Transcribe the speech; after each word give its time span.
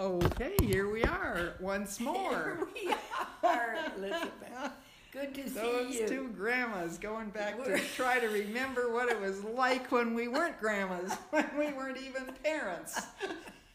Okay, 0.00 0.54
here 0.62 0.88
we 0.90 1.04
are 1.04 1.56
once 1.60 2.00
more. 2.00 2.66
Here 2.74 2.96
we 3.42 3.48
are, 3.48 3.76
Elizabeth. 3.98 4.72
Good 5.12 5.34
to 5.34 5.50
see 5.50 5.60
you. 5.60 6.00
Those 6.00 6.08
two 6.08 6.28
grandmas 6.34 6.96
going 6.96 7.28
back 7.28 7.62
to 7.62 7.70
We're- 7.72 7.82
try 7.96 8.18
to 8.18 8.28
remember 8.28 8.90
what 8.94 9.10
it 9.10 9.20
was 9.20 9.44
like 9.44 9.92
when 9.92 10.14
we 10.14 10.26
weren't 10.26 10.58
grandmas, 10.58 11.12
when 11.30 11.46
we 11.58 11.70
weren't 11.74 11.98
even 11.98 12.32
parents. 12.42 12.98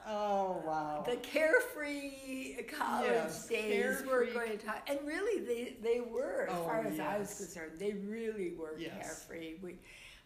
oh, 0.07 0.63
wow. 0.65 1.03
The 1.09 1.17
carefree 1.17 2.63
college 2.71 3.11
Yes, 3.11 3.49
days 3.49 4.05
we're 4.07 4.27
carefree. 4.27 4.33
going 4.33 4.59
to 4.59 4.65
talk, 4.65 4.89
and 4.89 5.01
really 5.05 5.45
they, 5.45 5.75
they 5.83 6.01
were, 6.01 6.47
as 6.49 6.57
Oh, 6.57 6.63
far 6.67 6.87
as 6.87 7.01
I 7.01 7.19
was 7.19 7.35
concerned, 7.35 7.73
they 7.81 7.95
really 7.95 8.53
were 8.57 8.77
Yes. 8.79 8.93
carefree. 9.27 9.55
We, 9.61 9.75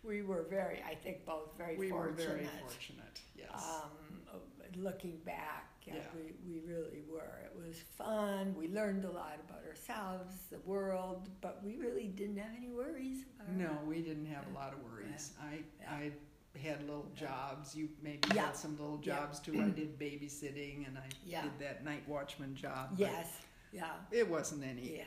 we 0.07 0.23
were 0.23 0.45
very, 0.49 0.83
I 0.89 0.95
think, 0.95 1.25
both 1.25 1.57
very 1.57 1.77
we 1.77 1.91
were 1.93 2.11
very 2.11 2.47
fortunate, 2.61 3.21
yes. 3.37 3.49
Um, 3.55 4.41
looking 4.77 5.19
back, 5.25 5.71
yeah, 5.87 5.95
Yeah. 5.95 6.01
we, 6.17 6.33
we 6.53 6.61
really 6.67 7.03
were. 7.11 7.39
It 7.45 7.53
was 7.57 7.77
fun. 7.97 8.55
We 8.59 8.69
learned 8.69 9.05
a 9.05 9.11
lot 9.11 9.39
about 9.49 9.65
ourselves, 9.67 10.35
the 10.51 10.59
world, 10.61 11.29
but 11.41 11.61
we 11.65 11.77
really 11.77 12.09
didn't 12.09 12.39
have 12.39 12.51
any 12.57 12.71
worries 12.71 13.25
no, 13.57 13.79
we 13.87 14.01
didn't 14.01 14.25
have 14.27 14.45
a 14.51 14.55
lot 14.55 14.73
of 14.73 14.83
worries. 14.83 15.33
I, 15.41 15.59
Yeah. 15.81 15.91
I 15.93 16.13
had 16.59 16.81
little 16.87 17.11
jobs. 17.15 17.75
You 17.77 17.91
maybe 18.03 18.21
Yeah. 18.35 18.47
had 18.47 18.57
some 18.57 18.73
little 18.79 18.99
Yeah. 19.03 19.17
jobs 19.17 19.39
too. 19.39 19.61
I 19.61 19.69
did 19.69 19.99
babysitting 19.99 20.87
and 20.87 20.97
I 20.97 21.09
Yeah. 21.25 21.43
did 21.43 21.59
that 21.59 21.85
night 21.85 22.09
watchman 22.09 22.55
job. 22.57 22.95
Yes, 22.97 23.29
yeah. 23.71 23.97
It 24.11 24.29
wasn't 24.29 24.65
any, 24.65 24.97
Yeah. 24.97 25.05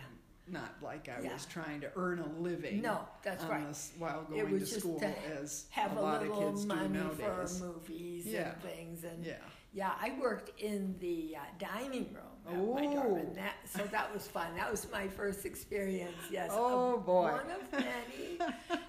Not 0.49 0.75
like 0.81 1.09
I 1.09 1.21
Yeah. 1.21 1.33
was 1.33 1.45
trying 1.45 1.81
to 1.81 1.91
earn 1.95 2.19
a 2.19 2.27
living. 2.39 2.81
No, 2.81 3.07
that's 3.23 3.43
right. 3.45 3.65
while 3.97 4.23
going 4.23 4.59
to 4.59 4.65
school 4.65 4.99
to 4.99 5.07
as 5.41 5.65
Have 5.71 5.95
a 5.95 5.99
a, 5.99 6.01
lot 6.01 6.23
of 6.25 6.33
kids 6.37 6.65
do 6.65 6.75
nowadays. 6.89 7.59
for 7.59 7.65
movies 7.65 8.25
Yeah. 8.25 8.53
and 8.53 8.61
things, 8.61 9.03
and 9.03 9.25
Yeah. 9.25 9.37
Yeah, 9.77 9.91
I 10.01 10.13
worked 10.19 10.59
in 10.59 10.95
the 10.99 11.35
uh, 11.35 11.39
dining 11.59 12.07
room 12.11 12.23
at 12.49 12.55
my 12.57 12.91
dorm, 12.95 13.19
and 13.19 13.35
that 13.35 13.53
so 13.65 13.83
that 13.91 14.11
was 14.11 14.25
fun. 14.25 14.47
That 14.57 14.71
was 14.71 14.87
my 14.91 15.07
first 15.07 15.45
experience. 15.45 16.15
Yes, 16.31 16.49
Oh, 16.51 16.97
boy. 16.97 17.33
one 17.33 17.51
of 17.51 17.71
many, 17.71 18.39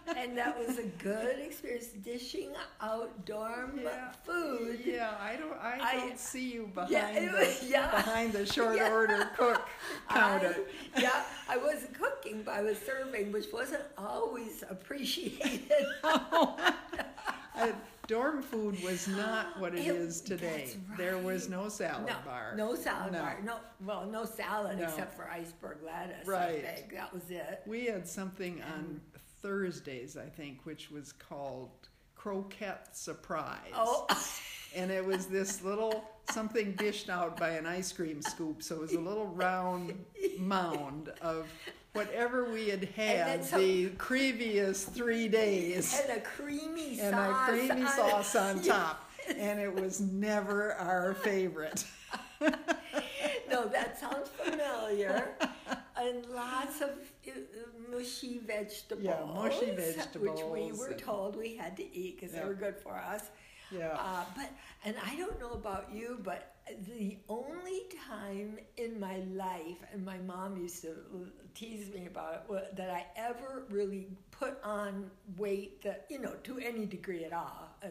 and 0.17 0.39
that 0.39 0.59
was 0.59 0.79
a 0.79 0.85
good 0.85 1.41
experience. 1.41 1.89
Dishing 1.89 2.53
out 2.81 3.27
dorm 3.27 3.79
Yeah. 3.83 4.13
food. 4.25 4.81
Yeah, 4.83 5.13
I 5.21 5.37
don't. 5.37 5.53
I, 5.61 5.79
I- 5.83 5.95
don't 5.97 6.19
see 6.19 6.53
you 6.55 6.71
behind 6.73 6.91
Yeah, 6.93 7.11
it 7.11 7.61
the 7.61 7.67
yeah. 7.67 7.91
behind 7.91 8.33
the 8.33 8.47
short 8.47 8.81
order 8.81 9.29
cook 9.37 9.61
counter. 10.09 10.57
I, 10.97 11.01
yeah, 11.03 11.23
I 11.51 11.59
wasn't 11.59 11.93
cooking, 11.93 12.41
but 12.47 12.55
I 12.55 12.63
was 12.63 12.79
serving, 12.79 13.31
which 13.33 13.53
wasn't 13.53 13.83
always 13.99 14.65
appreciated. 14.71 15.85
Uh, 17.59 17.73
dorm 18.09 18.43
food 18.43 18.83
was 18.83 19.07
not 19.07 19.57
what 19.61 19.75
it 19.75 19.87
It- 19.87 19.95
is 19.95 20.21
today. 20.21 20.75
that's 20.89 20.99
There 20.99 21.19
was 21.19 21.49
no 21.49 21.69
salad 21.69 22.07
no, 22.09 22.17
bar. 22.25 22.55
no 22.57 22.75
salad 22.75 23.13
No. 23.13 23.21
bar. 23.21 23.39
No, 23.45 23.57
well, 23.85 24.07
no 24.07 24.25
salad 24.25 24.79
No. 24.79 24.85
except 24.85 25.15
for 25.15 25.31
iceberg 25.31 25.79
lettuce. 25.85 26.27
Right. 26.27 26.65
I 26.65 26.75
think 26.75 26.93
that 26.95 27.13
was 27.15 27.31
it. 27.31 27.63
We 27.67 27.85
had 27.87 28.09
something 28.09 28.61
on 28.63 29.01
Thursdays, 29.43 30.17
I 30.17 30.27
think, 30.27 30.65
which 30.67 30.91
was 30.91 31.13
called 31.13 31.71
croquette 32.17 32.97
surprise. 32.97 33.71
Oh, 33.75 34.07
and 34.75 34.91
it 34.91 35.05
was 35.05 35.27
this 35.27 35.63
little 35.63 36.05
something 36.31 36.73
dished 36.73 37.09
out 37.09 37.37
by 37.39 37.51
an 37.51 37.67
ice 37.67 37.93
cream 37.93 38.21
scoop. 38.23 38.63
So 38.63 38.77
it 38.77 38.81
was 38.81 38.93
a 38.93 39.01
little 39.01 39.27
round 39.29 39.95
mound 40.39 41.11
of 41.23 41.47
whatever 41.95 42.51
we 42.53 42.69
had 42.69 42.85
had 42.97 43.45
the 43.51 43.87
previous 43.99 44.85
three 44.85 45.29
days, 45.29 46.01
and 46.09 46.19
a 46.19 46.21
creamy 46.21 47.01
and 47.01 47.15
sauce. 47.15 47.49
a 47.49 47.51
creamy 47.53 47.83
on 47.83 47.89
sauce 47.89 48.37
on 48.37 48.63
top. 48.63 49.05
And 49.37 49.61
it 49.61 49.75
was 49.75 50.01
never 50.01 50.73
our 50.75 51.13
favorite. 51.15 51.85
no, 52.41 53.67
that 53.69 53.99
sounds 53.99 54.29
familiar. 54.43 55.29
and 56.01 56.25
lots 56.35 56.81
of 56.81 56.91
uh, 57.27 57.31
mushy 57.91 58.39
vegetables. 58.39 59.05
yeah, 59.05 59.17
mushy 59.35 59.71
vegetables, 59.73 60.41
Which 60.41 60.51
we 60.51 60.73
were 60.79 60.95
told 60.95 61.37
we 61.37 61.57
had 61.57 61.77
to 61.77 61.95
eat 61.97 62.19
because 62.21 62.35
Yeah. 62.35 62.43
they 62.43 62.49
were 62.49 62.55
good 62.55 62.77
for 62.79 62.97
us. 62.97 63.25
Yeah. 63.71 63.97
Uh, 63.99 64.25
but 64.35 64.51
and 64.85 64.97
I 65.05 65.17
don't 65.17 65.39
know 65.41 65.53
about 65.53 65.89
you, 65.93 66.21
but 66.23 66.55
the 66.87 67.17
only 67.29 67.83
time 68.09 68.59
in 68.77 69.01
my 69.01 69.19
life, 69.35 69.79
and 69.93 70.05
my 70.05 70.19
mom 70.19 70.57
used 70.57 70.83
to 70.83 70.95
tease 71.55 71.93
me 71.93 72.07
about 72.07 72.45
it, 72.49 72.77
that 72.77 72.91
I 72.91 73.07
ever 73.17 73.65
really 73.71 74.09
put 74.31 74.59
on 74.63 75.11
weight 75.37 75.83
that 75.83 76.07
you 76.09 76.19
know 76.21 76.35
to 76.45 76.59
any 76.59 76.87
degree 76.87 77.25
at 77.25 77.33
all. 77.33 77.69
Uh, 77.83 77.89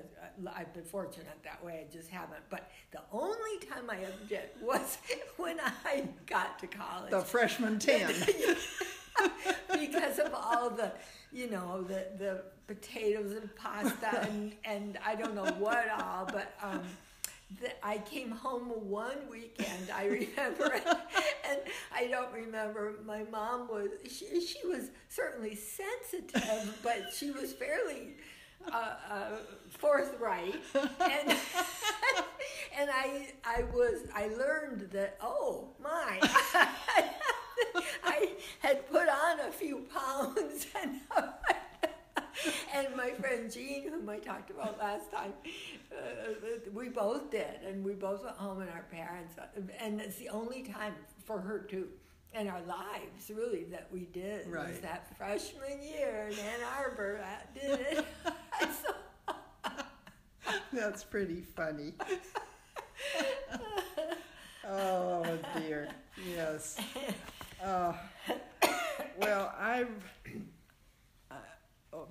I've 0.56 0.74
been 0.74 0.84
fortunate 0.84 1.28
that 1.44 1.64
way. 1.64 1.86
I 1.88 1.94
just 1.94 2.10
haven't. 2.10 2.44
But 2.50 2.70
the 2.92 3.02
only 3.12 3.60
time 3.70 3.90
I 3.90 3.98
ever 3.98 4.24
did 4.28 4.50
was 4.62 4.98
when 5.38 5.60
I 5.60 6.08
got 6.26 6.60
to 6.60 6.68
college 6.68 7.12
the 7.12 7.22
freshman 7.22 7.80
10. 7.80 8.14
because 9.80 10.20
of 10.20 10.34
all 10.34 10.70
the, 10.70 10.92
you 11.32 11.50
know, 11.50 11.84
the 11.84 12.08
the 12.18 12.44
potatoes 12.68 13.32
and 13.32 13.56
pasta 13.56 14.22
and 14.30 14.54
and 14.66 15.00
I 15.06 15.16
don't 15.16 15.34
know 15.34 15.46
what 15.58 15.90
all, 15.90 16.26
but 16.32 16.54
um, 16.62 16.82
the, 17.62 17.70
I 17.86 18.00
came 18.00 18.30
home 18.30 18.64
one 18.90 19.18
weekend. 19.32 19.90
I 19.96 20.06
remember, 20.06 20.74
and 21.50 21.60
I 21.96 22.08
don't 22.08 22.34
remember. 22.34 22.96
My 23.06 23.24
mom 23.32 23.70
was 23.70 23.90
she, 24.10 24.42
she 24.42 24.68
was 24.68 24.90
certainly 25.08 25.56
sensitive, 25.56 26.78
but 26.84 27.14
she 27.16 27.32
was 27.32 27.54
fairly. 27.54 28.16
Uh, 28.74 28.96
uh, 29.10 29.30
forthright, 29.70 30.56
and 30.74 31.30
and 32.78 32.90
I 32.92 33.30
I 33.46 33.64
was 33.74 34.02
I 34.14 34.28
learned 34.28 34.90
that 34.92 35.18
oh 35.22 35.70
my 35.82 36.20
I 38.04 38.30
had 38.60 38.90
put 38.90 39.08
on 39.08 39.40
a 39.42 39.52
few 39.52 39.86
pounds 39.94 40.68
and 40.82 41.00
and 42.74 42.96
my 42.96 43.12
friend 43.12 43.52
Jean, 43.52 43.90
whom 43.90 44.10
I 44.10 44.20
talked 44.20 44.50
about 44.50 44.80
last 44.80 45.12
time, 45.12 45.34
uh, 45.92 46.34
we 46.74 46.90
both 46.90 47.32
did, 47.32 47.62
and 47.66 47.84
we 47.84 47.94
both 47.94 48.24
went 48.24 48.38
home, 48.38 48.62
and 48.62 48.70
our 48.70 48.86
parents, 48.92 49.36
and 49.80 50.02
it's 50.02 50.18
the 50.18 50.30
only 50.30 50.64
time 50.64 50.94
for 51.26 51.40
her 51.40 51.60
to, 51.70 51.88
in 52.34 52.48
our 52.48 52.62
lives, 52.62 53.32
really, 53.34 53.64
that 53.66 53.88
we 53.92 54.06
did 54.06 54.50
was 54.50 54.80
that 54.82 55.16
freshman 55.18 55.82
year 55.82 56.30
in 56.32 56.40
Ann 56.40 56.60
Arbor. 56.78 57.22
I 57.24 57.60
did 57.60 57.80
it. 57.80 58.06
so, 58.84 58.94
That's 60.74 61.04
pretty 61.04 61.42
funny. 61.42 61.94
oh 64.68 65.38
dear. 65.58 65.88
Yes. 66.36 66.78
Uh, 67.64 67.94
well, 69.20 69.54
I've. 69.60 69.88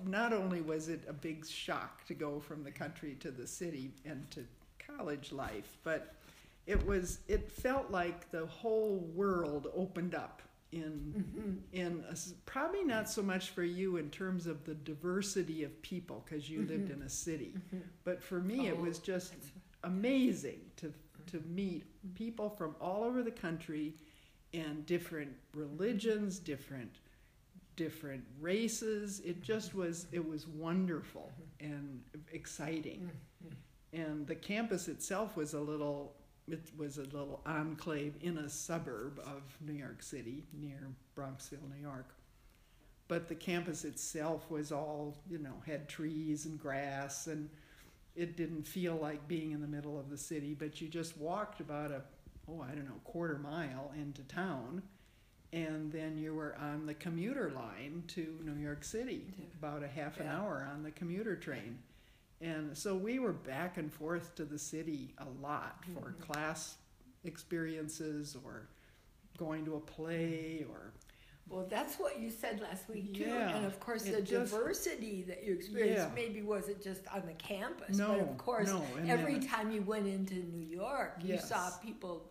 Not 0.05 0.33
only 0.33 0.61
was 0.61 0.89
it 0.89 1.01
a 1.07 1.13
big 1.13 1.45
shock 1.45 2.05
to 2.05 2.13
go 2.13 2.39
from 2.39 2.63
the 2.63 2.71
country 2.71 3.15
to 3.19 3.31
the 3.31 3.47
city 3.47 3.91
and 4.05 4.29
to 4.31 4.45
college 4.85 5.31
life, 5.31 5.77
but 5.83 6.15
it 6.65 6.85
was. 6.85 7.19
It 7.27 7.51
felt 7.51 7.91
like 7.91 8.29
the 8.31 8.45
whole 8.45 8.97
world 9.13 9.67
opened 9.75 10.15
up 10.15 10.41
in 10.71 11.13
mm-hmm. 11.17 11.51
in 11.71 12.03
a 12.09 12.15
probably 12.45 12.83
not 12.83 13.09
so 13.09 13.21
much 13.21 13.49
for 13.49 13.63
you 13.63 13.97
in 13.97 14.09
terms 14.09 14.47
of 14.47 14.65
the 14.65 14.73
diversity 14.73 15.63
of 15.63 15.81
people 15.81 16.23
because 16.25 16.49
you 16.49 16.59
lived 16.59 16.89
mm-hmm. 16.89 17.01
in 17.01 17.07
a 17.07 17.09
city, 17.09 17.53
mm-hmm. 17.57 17.77
but 18.03 18.21
for 18.21 18.39
me 18.39 18.67
it 18.67 18.75
Oh, 18.77 18.81
was 18.81 18.99
just 18.99 19.33
amazing 19.83 20.59
to 20.77 20.93
to 21.27 21.41
meet 21.47 21.83
people 22.15 22.49
from 22.49 22.75
all 22.81 23.03
over 23.03 23.23
the 23.23 23.31
country 23.31 23.93
and 24.53 24.85
different 24.85 25.31
religions, 25.53 26.39
different 26.39 26.99
different 27.77 28.25
races. 28.41 29.21
It 29.23 29.41
just 29.41 29.69
mm-hmm. 29.69 29.79
was 29.79 30.07
it 30.11 30.27
was 30.27 30.45
wonderful 30.47 31.31
mm-hmm. 31.61 31.73
and 31.73 32.01
exciting. 32.33 33.09
Mm-hmm. 33.45 34.01
And 34.01 34.27
the 34.27 34.35
campus 34.35 34.89
itself 34.89 35.37
was 35.37 35.53
a 35.53 35.59
little 35.61 36.13
it 36.49 36.69
was 36.77 36.97
a 36.97 37.03
little 37.03 37.41
enclave 37.45 38.15
in 38.21 38.37
a 38.39 38.49
suburb 38.49 39.19
of 39.19 39.41
New 39.65 39.73
York 39.73 40.03
City 40.03 40.43
near 40.53 40.89
Bronxville, 41.15 41.69
New 41.73 41.81
York. 41.81 42.09
But 43.07 43.29
the 43.29 43.35
campus 43.35 43.85
itself 43.85 44.49
was 44.51 44.71
all, 44.73 45.17
you 45.29 45.37
know, 45.37 45.61
had 45.65 45.87
trees 45.87 46.45
and 46.45 46.59
grass 46.59 47.27
and 47.27 47.49
it 48.15 48.35
didn't 48.35 48.63
feel 48.63 48.95
like 48.95 49.27
being 49.27 49.51
in 49.51 49.61
the 49.61 49.67
middle 49.67 49.99
of 49.99 50.09
the 50.09 50.17
city, 50.17 50.55
but 50.57 50.81
you 50.81 50.87
just 50.87 51.15
walked 51.17 51.61
about 51.61 51.91
a 51.91 52.01
oh, 52.49 52.61
I 52.61 52.73
don't 52.73 52.85
know, 52.85 52.99
quarter 53.03 53.37
mile 53.37 53.91
into 53.95 54.23
town 54.23 54.81
and 55.53 55.91
then 55.91 56.17
you 56.17 56.33
were 56.33 56.55
on 56.59 56.85
the 56.85 56.93
commuter 56.93 57.51
line 57.55 58.03
to 58.07 58.39
New 58.43 58.61
York 58.61 58.83
City, 58.83 59.25
about 59.59 59.83
a 59.83 59.87
half 59.87 60.19
an 60.19 60.25
Yeah. 60.25 60.39
hour 60.39 60.67
on 60.71 60.83
the 60.83 60.91
commuter 60.91 61.35
train. 61.35 61.79
And 62.41 62.77
so 62.77 62.95
we 62.95 63.17
were 63.19 63.33
back 63.33 63.77
and 63.77 63.91
forth 63.91 64.35
to 64.35 64.45
the 64.45 64.59
city 64.59 65.13
a 65.17 65.25
lot 65.41 65.83
for 65.93 66.11
mm-hmm. 66.11 66.21
class 66.21 66.75
experiences 67.23 68.35
or 68.45 68.67
going 69.37 69.65
to 69.65 69.75
a 69.75 69.79
play 69.79 70.65
or 70.69 70.91
Well, 71.49 71.65
that's 71.69 71.95
what 71.95 72.19
you 72.19 72.29
said 72.29 72.59
last 72.59 72.89
week 72.89 73.13
too, 73.15 73.23
Yeah, 73.23 73.55
and 73.55 73.65
of 73.65 73.79
course 73.79 74.03
the 74.03 74.21
just- 74.21 74.51
diversity 74.51 75.23
that 75.23 75.43
you 75.45 75.53
experienced 75.53 76.13
maybe 76.13 76.41
wasn't 76.41 76.83
just 76.83 77.07
on 77.07 77.25
the 77.25 77.33
campus, 77.33 77.97
No, 77.97 78.09
but 78.09 78.19
of 78.19 78.37
course 78.37 78.67
no, 78.67 78.83
every 79.07 79.35
then- 79.39 79.47
time 79.47 79.71
you 79.71 79.81
went 79.81 80.07
into 80.07 80.35
New 80.35 80.65
York, 80.65 81.13
you 81.23 81.37
saw 81.39 81.69
people, 81.81 82.29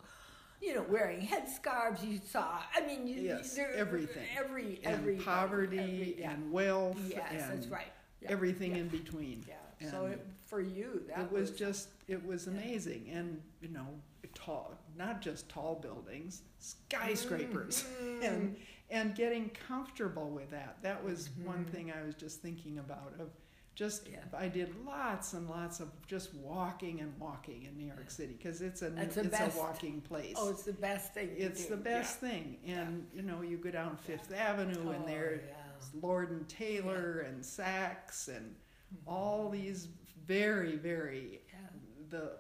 you 0.63 0.75
know, 0.75 0.85
wearing 0.89 1.21
headscarves. 1.21 2.03
You 2.07 2.21
saw, 2.25 2.59
I 2.75 2.87
mean, 2.87 3.07
you, 3.07 3.21
Yes, 3.23 3.55
there- 3.55 3.73
everything. 3.75 4.25
every 4.37 4.81
and 4.85 4.95
every 4.95 5.17
poverty 5.17 5.79
every, 5.79 6.17
yeah. 6.19 6.31
and 6.33 6.51
wealth 6.53 6.99
yes, 7.09 7.23
and 7.31 7.41
that's 7.41 7.67
right. 7.69 7.93
Yeah, 8.21 8.31
everything 8.33 8.73
yeah, 8.73 8.79
in 8.83 8.89
between. 8.89 9.45
Yeah. 9.49 9.91
So 9.91 10.07
it, 10.07 10.27
for 10.47 10.61
you, 10.61 11.03
that 11.09 11.19
it 11.21 11.31
was, 11.33 11.51
just 11.51 11.89
it 12.09 12.25
was 12.25 12.47
amazing 12.47 13.11
and 13.13 13.41
you 13.61 13.69
know 13.69 13.87
tall 14.35 14.75
not 14.97 15.21
just 15.23 15.49
tall 15.49 15.77
buildings 15.77 16.43
skyscrapers 16.59 17.85
Mm-hmm. 18.03 18.23
and 18.25 18.57
and 18.91 19.15
getting 19.15 19.51
comfortable 19.69 20.29
with 20.31 20.51
that 20.51 20.77
that 20.83 21.03
was 21.03 21.31
one 21.45 21.65
Mhm. 21.65 21.71
thing 21.71 21.93
i 21.93 22.05
was 22.05 22.15
just 22.15 22.41
thinking 22.43 22.79
about 22.79 23.15
of 23.19 23.29
just 23.77 24.09
Yeah. 24.11 24.19
i 24.37 24.49
did 24.49 24.75
lots 24.85 25.35
and 25.35 25.49
lots 25.49 25.79
of 25.81 25.89
just 26.09 26.35
walking 26.35 27.01
and 27.01 27.13
walking 27.21 27.63
in 27.65 27.77
new 27.77 27.87
york 27.87 28.11
city 28.11 28.35
because 28.37 28.61
it's 28.63 28.83
a 28.83 28.91
it's 29.01 29.17
a 29.17 29.53
walking 29.57 30.01
place 30.01 30.35
Oh, 30.37 30.49
it's 30.49 30.63
the 30.65 30.73
best 30.73 31.15
thing. 31.15 31.31
it's 31.37 31.67
the 31.67 31.77
best 31.77 32.19
thing 32.19 32.57
and 32.67 33.07
you 33.15 33.23
know 33.23 33.43
you 33.43 33.59
go 33.59 33.71
down 33.71 33.97
fifth 33.97 34.33
avenue 34.35 34.89
and 34.91 35.05
Oh, 35.05 35.07
there's 35.07 35.43
yeah. 35.47 36.01
lord 36.03 36.31
and 36.31 36.49
taylor 36.49 37.21
and 37.29 37.43
saks 37.45 38.27
and 38.29 38.57
Mm-hmm. 38.95 39.09
all 39.09 39.51
these 39.51 39.89
very 40.29 40.77
very 40.77 41.41
Yeah. 41.53 41.69
the 42.11 42.33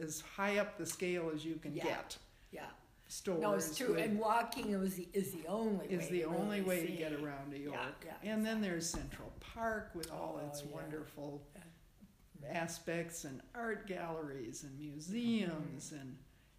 as 0.00 0.20
high 0.20 0.58
up 0.58 0.76
the 0.76 0.84
scale 0.86 1.30
as 1.34 1.44
you 1.46 1.54
can 1.56 1.74
Yeah. 1.74 1.84
get 1.84 2.18
Yeah. 2.52 2.66
Stores 3.14 3.40
No, 3.40 3.52
it's 3.54 3.76
true. 3.76 3.94
with- 3.94 4.04
And 4.04 4.18
walking 4.18 4.70
is 4.70 4.96
the, 4.96 5.08
is 5.12 5.30
the 5.32 5.46
only 5.46 5.86
way 5.86 5.94
is 5.94 6.08
the 6.08 6.20
to 6.20 6.24
only 6.24 6.60
really 6.60 6.82
way 6.82 6.86
to 6.86 6.92
get 6.92 7.12
around 7.12 7.48
New 7.50 7.58
York. 7.58 7.76
Yeah, 8.04 8.12
yeah, 8.22 8.34
and 8.34 8.44
then 8.44 8.60
there's 8.60 8.88
Central 8.90 9.32
Park 9.38 9.92
with 9.94 10.10
all 10.10 10.40
Oh, 10.42 10.46
its 10.48 10.62
yeah. 10.62 10.74
wonderful 10.74 11.46
Yeah. 11.54 12.48
aspects 12.50 13.24
and 13.24 13.40
art 13.54 13.86
galleries 13.86 14.64
and 14.64 14.76
museums 14.78 15.90
Mm-hmm. 15.90 16.00
and 16.00 16.18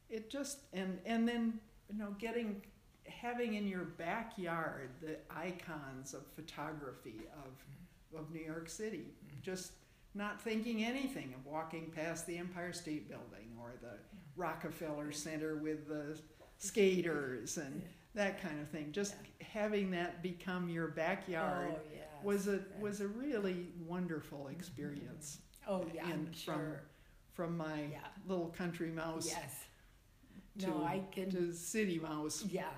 it 0.10 0.30
just 0.30 0.60
and 0.74 1.00
and 1.06 1.28
then 1.28 1.60
you 1.92 1.98
know 1.98 2.12
getting 2.18 2.62
having 3.06 3.54
in 3.56 3.68
your 3.68 3.84
backyard 3.84 4.90
the 5.02 5.18
icons 5.30 6.14
of 6.14 6.26
photography 6.36 7.28
of 7.46 8.18
of 8.20 8.32
New 8.32 8.40
York 8.42 8.70
City 8.70 9.14
Mm-hmm. 9.28 9.42
just 9.42 9.74
not 10.14 10.42
thinking 10.42 10.86
anything 10.86 11.34
of 11.34 11.46
walking 11.46 11.92
past 11.92 12.26
the 12.26 12.38
Empire 12.38 12.72
State 12.72 13.10
Building 13.10 13.52
or 13.60 13.74
the 13.82 13.98
Rockefeller 14.38 15.12
Center 15.12 15.58
with 15.58 15.88
the 15.90 16.18
skaters 16.58 17.58
and 17.58 17.82
Yeah. 17.82 17.88
that 18.16 18.42
kind 18.42 18.60
of 18.62 18.70
thing 18.70 18.92
just 18.92 19.16
having 19.42 19.92
that 19.92 20.22
become 20.24 20.70
your 20.70 20.88
backyard 20.88 21.76
Oh, 21.76 21.80
yes. 21.94 22.08
was 22.24 22.48
a 22.48 22.64
was 22.80 23.02
a 23.02 23.08
really 23.08 23.74
wonderful 23.86 24.48
experience 24.48 25.40
Oh, 25.68 25.86
yeah, 25.94 26.06
I'm 26.06 26.26
from 26.28 26.34
sure. 26.34 26.82
from 27.34 27.58
my 27.58 27.84
Yeah. 27.86 28.08
little 28.28 28.50
country 28.50 28.90
mouse 28.92 29.28
Yes. 29.28 29.66
to, 30.60 30.68
No, 30.70 30.84
I 30.86 31.00
can. 31.12 31.30
to 31.32 31.52
city 31.52 32.00
mouse. 32.00 32.46
Yeah, 32.46 32.70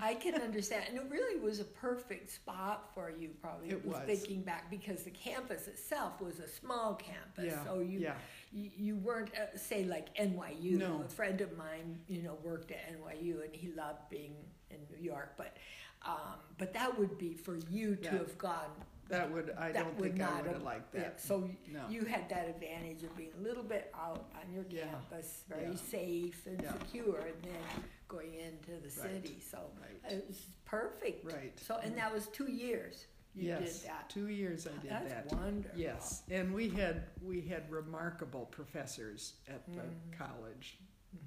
I 0.00 0.14
can 0.14 0.34
understand, 0.34 0.84
and 0.88 0.96
it 0.98 1.04
really 1.10 1.38
was 1.38 1.60
a 1.60 1.64
perfect 1.64 2.30
spot 2.30 2.90
for 2.94 3.10
you. 3.10 3.30
Probably 3.40 3.70
It 3.70 3.84
was. 3.84 4.02
thinking 4.06 4.42
back 4.42 4.70
because 4.70 5.02
the 5.02 5.10
campus 5.10 5.68
itself 5.68 6.20
was 6.20 6.40
a 6.40 6.48
small 6.48 6.94
campus, 6.94 7.52
Yeah, 7.52 7.64
so 7.64 7.80
you 7.80 8.00
yeah, 8.00 8.14
you, 8.52 8.70
you 8.76 8.96
weren't 8.96 9.30
uh, 9.34 9.56
say 9.56 9.84
like 9.84 10.14
NYU. 10.16 10.78
No. 10.78 11.02
A 11.06 11.08
friend 11.08 11.40
of 11.40 11.56
mine, 11.56 11.98
you 12.08 12.22
know, 12.22 12.38
worked 12.42 12.70
at 12.70 12.78
NYU, 12.98 13.44
and 13.44 13.54
he 13.54 13.72
loved 13.76 14.08
being 14.10 14.34
in 14.70 14.78
New 14.90 15.02
York, 15.02 15.34
but. 15.36 15.56
Um, 16.06 16.34
but 16.58 16.74
that 16.74 16.98
would 16.98 17.16
be 17.16 17.32
for 17.32 17.56
you 17.70 17.96
to 17.96 18.02
Yeah. 18.04 18.10
have 18.18 18.36
gone. 18.36 18.70
that 19.08 19.30
would 19.30 19.50
I 19.58 19.72
that 19.72 19.84
don't 19.84 19.96
would 19.98 20.16
think 20.18 20.22
I 20.28 20.42
would 20.42 20.52
have 20.52 20.62
liked 20.62 20.94
yeah, 20.94 21.00
that. 21.00 21.20
so 21.20 21.48
no, 21.72 21.80
you 21.88 22.04
had 22.04 22.28
that 22.28 22.46
advantage 22.46 23.02
of 23.04 23.16
being 23.16 23.30
a 23.38 23.42
little 23.42 23.62
bit 23.62 23.90
out 23.98 24.26
on 24.34 24.52
your 24.52 24.66
Yeah. 24.68 24.84
campus, 24.88 25.44
very 25.48 25.70
Yeah. 25.70 25.76
safe 25.76 26.46
and 26.46 26.60
Yeah. 26.62 26.72
secure, 26.74 27.20
and 27.20 27.42
then 27.42 27.84
going 28.08 28.34
into 28.34 28.72
the 28.80 29.00
Right. 29.02 29.22
city. 29.22 29.40
So 29.40 29.70
right, 29.80 30.12
it 30.12 30.26
was 30.28 30.46
perfect. 30.64 31.24
right. 31.24 31.58
So 31.60 31.76
and 31.78 31.96
that 31.96 32.12
was 32.12 32.26
two 32.28 32.50
years. 32.50 33.06
You 33.34 33.48
yes, 33.48 33.80
did 33.80 33.90
that. 33.90 34.08
two 34.10 34.28
years 34.28 34.66
I 34.68 34.70
did 34.80 34.90
That's 34.90 35.08
that. 35.30 35.32
wonderful. 35.32 35.78
Yes, 35.80 36.22
and 36.30 36.54
we 36.54 36.68
had 36.68 37.04
we 37.22 37.40
had 37.40 37.68
remarkable 37.70 38.46
professors 38.46 39.34
at 39.48 39.66
the 39.74 39.80
Mm. 39.80 40.12
college. 40.18 40.78
Mm. 41.16 41.18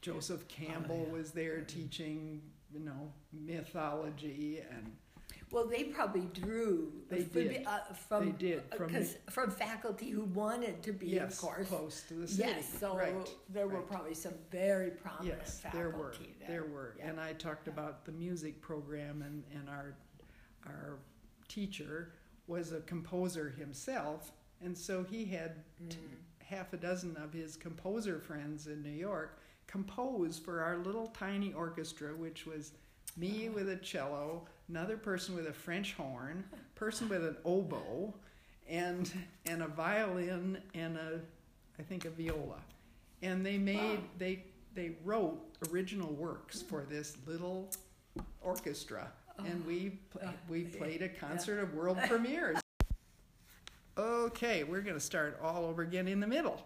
Joseph 0.00 0.48
Campbell 0.48 1.04
yeah. 1.06 1.12
was 1.12 1.32
there 1.32 1.60
teaching, 1.62 2.40
you 2.72 2.80
know, 2.80 3.12
mythology 3.32 4.60
and 4.60 4.96
Well, 5.50 5.66
they 5.66 5.84
probably 5.84 6.26
drew. 6.32 6.92
They 7.08 7.22
from- 7.24 7.42
did. 7.42 7.66
Uh, 7.66 7.80
from, 8.08 8.26
They 8.26 8.32
did, 8.32 8.62
uh, 8.72 8.76
from 8.76 8.90
'cause- 8.90 9.16
from 9.30 9.50
faculty 9.50 10.10
who 10.10 10.22
wanted 10.24 10.82
to 10.84 10.92
be, 10.92 11.08
yes, 11.08 11.34
of 11.34 11.38
course. 11.40 11.68
close 11.68 12.02
to 12.08 12.14
the 12.14 12.28
city. 12.28 12.48
Yes, 12.48 12.78
so 12.78 12.96
right. 12.96 13.36
there 13.48 13.66
were 13.66 13.82
probably 13.82 14.14
some 14.14 14.34
very 14.50 14.90
prominent 14.92 15.38
Yes, 15.40 15.60
faculty 15.60 15.78
there 15.78 15.90
were, 15.98 16.12
there. 16.38 16.48
there 16.48 16.64
were, 16.64 16.94
Yeah. 16.98 17.08
and 17.10 17.20
I 17.20 17.32
talked 17.32 17.66
about 17.66 18.04
the 18.04 18.12
music 18.12 18.60
program 18.60 19.22
and, 19.22 19.42
and 19.52 19.68
our, 19.68 19.96
our 20.66 20.98
teacher 21.48 22.12
was 22.46 22.70
a 22.72 22.80
composer 22.82 23.50
himself, 23.50 24.32
and 24.60 24.76
so 24.78 25.02
he 25.02 25.24
had 25.24 25.64
t- 25.88 25.96
Mm. 25.98 26.44
half 26.44 26.72
a 26.72 26.76
dozen 26.76 27.16
of 27.16 27.32
his 27.32 27.56
composer 27.56 28.20
friends 28.20 28.66
in 28.68 28.82
New 28.82 28.90
York 28.90 29.38
compose 29.66 30.38
for 30.38 30.60
our 30.62 30.78
little 30.78 31.06
tiny 31.08 31.52
orchestra, 31.52 32.14
which 32.14 32.44
was 32.46 32.72
me 33.16 33.48
Oh. 33.48 33.52
with 33.54 33.68
a 33.68 33.76
cello, 33.76 34.46
another 34.68 34.96
person 34.96 35.34
with 35.34 35.46
a 35.46 35.52
French 35.52 35.94
horn, 35.94 36.44
person 36.74 37.08
with 37.08 37.24
an 37.24 37.36
oboe, 37.44 38.14
and 38.68 39.12
and 39.46 39.62
a 39.62 39.68
violin 39.68 40.58
and 40.74 40.96
a, 40.96 41.20
I 41.78 41.82
think 41.82 42.04
a 42.04 42.10
viola, 42.10 42.60
and 43.22 43.44
they 43.44 43.58
made 43.58 43.98
Wow. 43.98 44.04
they 44.18 44.44
they 44.74 44.92
wrote 45.04 45.40
original 45.72 46.12
works 46.12 46.62
mm. 46.62 46.68
for 46.68 46.84
this 46.88 47.16
little 47.26 47.68
orchestra, 48.40 49.10
and 49.38 49.64
we 49.66 49.98
oh, 50.14 50.18
pl- 50.18 50.28
Oh, 50.28 50.34
we 50.48 50.62
played 50.64 51.02
a 51.02 51.08
concert 51.08 51.58
of 51.58 51.74
world 51.74 51.98
premieres. 52.08 52.60
Okay, 53.98 54.64
we're 54.64 54.80
going 54.80 54.94
to 54.94 55.00
start 55.00 55.38
all 55.42 55.64
over 55.66 55.82
again 55.82 56.08
in 56.08 56.20
the 56.20 56.26
middle, 56.26 56.64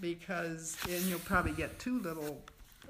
because 0.00 0.76
and 0.90 1.02
you'll 1.04 1.18
probably 1.20 1.52
get 1.52 1.78
two 1.78 2.00
little 2.00 2.42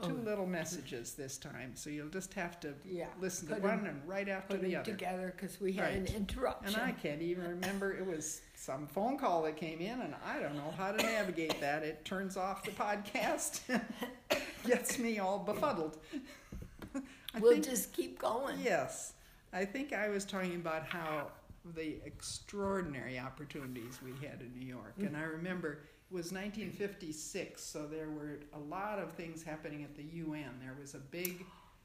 two 0.03 0.19
Oh. 0.21 0.25
little 0.25 0.47
messages 0.47 1.15
this 1.15 1.39
time, 1.39 1.75
so 1.75 1.91
you'll 1.91 2.09
just 2.09 2.33
have 2.35 2.61
to 2.61 2.75
Yeah. 2.85 3.09
listen 3.21 3.49
to 3.49 3.55
Put 3.55 3.62
one 3.65 3.79
'em- 3.81 3.87
and 3.87 4.09
right 4.09 4.29
after 4.29 4.55
Put 4.55 4.62
the 4.62 4.71
them 4.73 4.81
other. 4.81 4.91
together 4.93 5.33
because 5.37 5.61
we 5.61 5.73
had 5.73 5.93
an 5.95 6.06
interruption. 6.06 6.75
And 6.75 6.83
I 6.83 6.93
can't 6.93 7.21
even 7.23 7.49
remember. 7.49 7.93
It 7.97 8.06
was 8.06 8.41
some 8.55 8.87
phone 8.87 9.19
call 9.19 9.43
that 9.43 9.56
came 9.56 9.81
in, 9.81 10.00
and 10.00 10.15
I 10.25 10.39
don't 10.41 10.55
know 10.56 10.71
how 10.73 10.93
to 10.93 10.99
navigate 11.03 11.61
that. 11.61 11.83
It 11.83 12.05
turns 12.05 12.37
off 12.37 12.62
the 12.64 12.71
podcast, 12.73 13.61
gets 14.64 14.99
me 14.99 15.19
all 15.19 15.38
befuddled. 15.40 15.99
I 17.35 17.40
we'll 17.40 17.52
think- 17.52 17.64
just 17.64 17.93
keep 17.93 18.19
going. 18.19 18.59
Yes, 18.61 19.14
I 19.52 19.64
think 19.64 19.93
I 19.93 20.09
was 20.09 20.25
talking 20.25 20.55
about 20.57 20.87
how 20.87 21.33
the 21.75 22.00
extraordinary 22.07 23.19
opportunities 23.19 24.00
we 24.02 24.12
had 24.26 24.40
in 24.40 24.55
New 24.59 24.64
York, 24.67 24.95
and 24.99 25.17
I 25.17 25.23
remember 25.23 25.81
was 26.11 26.33
1956, 26.33 27.62
so 27.62 27.87
there 27.87 28.09
were 28.09 28.41
a 28.55 28.59
lot 28.59 28.99
of 28.99 29.12
things 29.12 29.43
happening 29.43 29.85
at 29.85 29.95
the 29.95 30.05
UN. 30.05 30.59
There 30.61 30.77
was 30.81 30.95
a 30.95 30.99
big, 30.99 31.45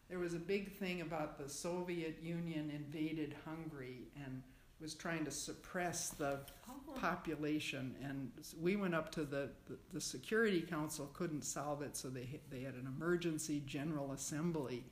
there 0.09 0.19
was 0.19 0.33
a 0.33 0.39
big 0.39 0.71
thing 0.77 1.01
about 1.01 1.37
the 1.37 1.49
Soviet 1.49 2.19
Union 2.21 2.71
invaded 2.73 3.35
Hungary 3.45 4.07
and 4.25 4.41
was 4.79 4.93
trying 4.93 5.25
to 5.25 5.31
suppress 5.31 6.09
the 6.09 6.39
Oh, 6.73 6.99
population 6.99 7.95
and 8.03 8.31
we 8.61 8.75
went 8.75 8.95
up 8.95 9.11
to 9.11 9.23
the, 9.23 9.49
the, 9.65 9.77
the 9.93 10.01
security 10.01 10.61
council 10.61 11.09
couldn't 11.13 11.43
solve 11.43 11.81
it 11.81 11.97
so 11.97 12.09
they, 12.09 12.39
they 12.49 12.61
had 12.61 12.75
an 12.75 12.87
emergency 12.87 13.61
general 13.65 14.13
assembly 14.13 14.83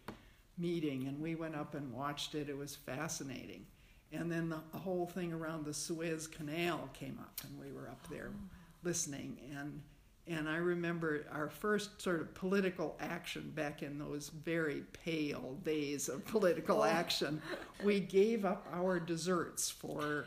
meeting 0.57 1.07
and 1.07 1.21
we 1.21 1.35
went 1.35 1.55
up 1.55 1.75
and 1.75 1.91
watched 1.93 2.35
it. 2.35 2.49
It 2.49 2.57
was 2.57 2.75
fascinating. 2.75 3.65
And 4.11 4.29
then 4.29 4.49
the, 4.49 4.59
the 4.73 4.79
whole 4.79 5.05
thing 5.05 5.31
around 5.31 5.65
the 5.65 5.73
suez 5.73 6.27
canal 6.27 6.89
came 6.93 7.17
up 7.21 7.39
and 7.43 7.57
we 7.59 7.71
were 7.71 7.87
up 7.87 8.05
there 8.09 8.31
oh. 8.33 8.55
Listening 8.83 9.37
and 9.57 9.81
and 10.27 10.47
I 10.47 10.57
remember 10.57 11.25
our 11.31 11.49
first 11.49 11.99
sort 12.01 12.21
of 12.21 12.33
political 12.35 12.95
action 12.99 13.51
back 13.55 13.81
in 13.81 13.97
those 13.97 14.29
very 14.29 14.83
pale 15.03 15.57
days 15.65 16.07
of 16.09 16.23
political 16.25 16.81
Oh. 16.81 16.85
action. 16.85 17.41
We 17.83 17.99
gave 17.99 18.45
up 18.45 18.65
our 18.71 18.99
desserts 18.99 19.69
for 19.71 20.25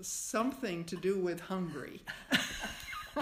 something 0.00 0.84
to 0.86 0.96
do 0.96 1.18
with 1.18 1.40
Hungary. 1.40 2.02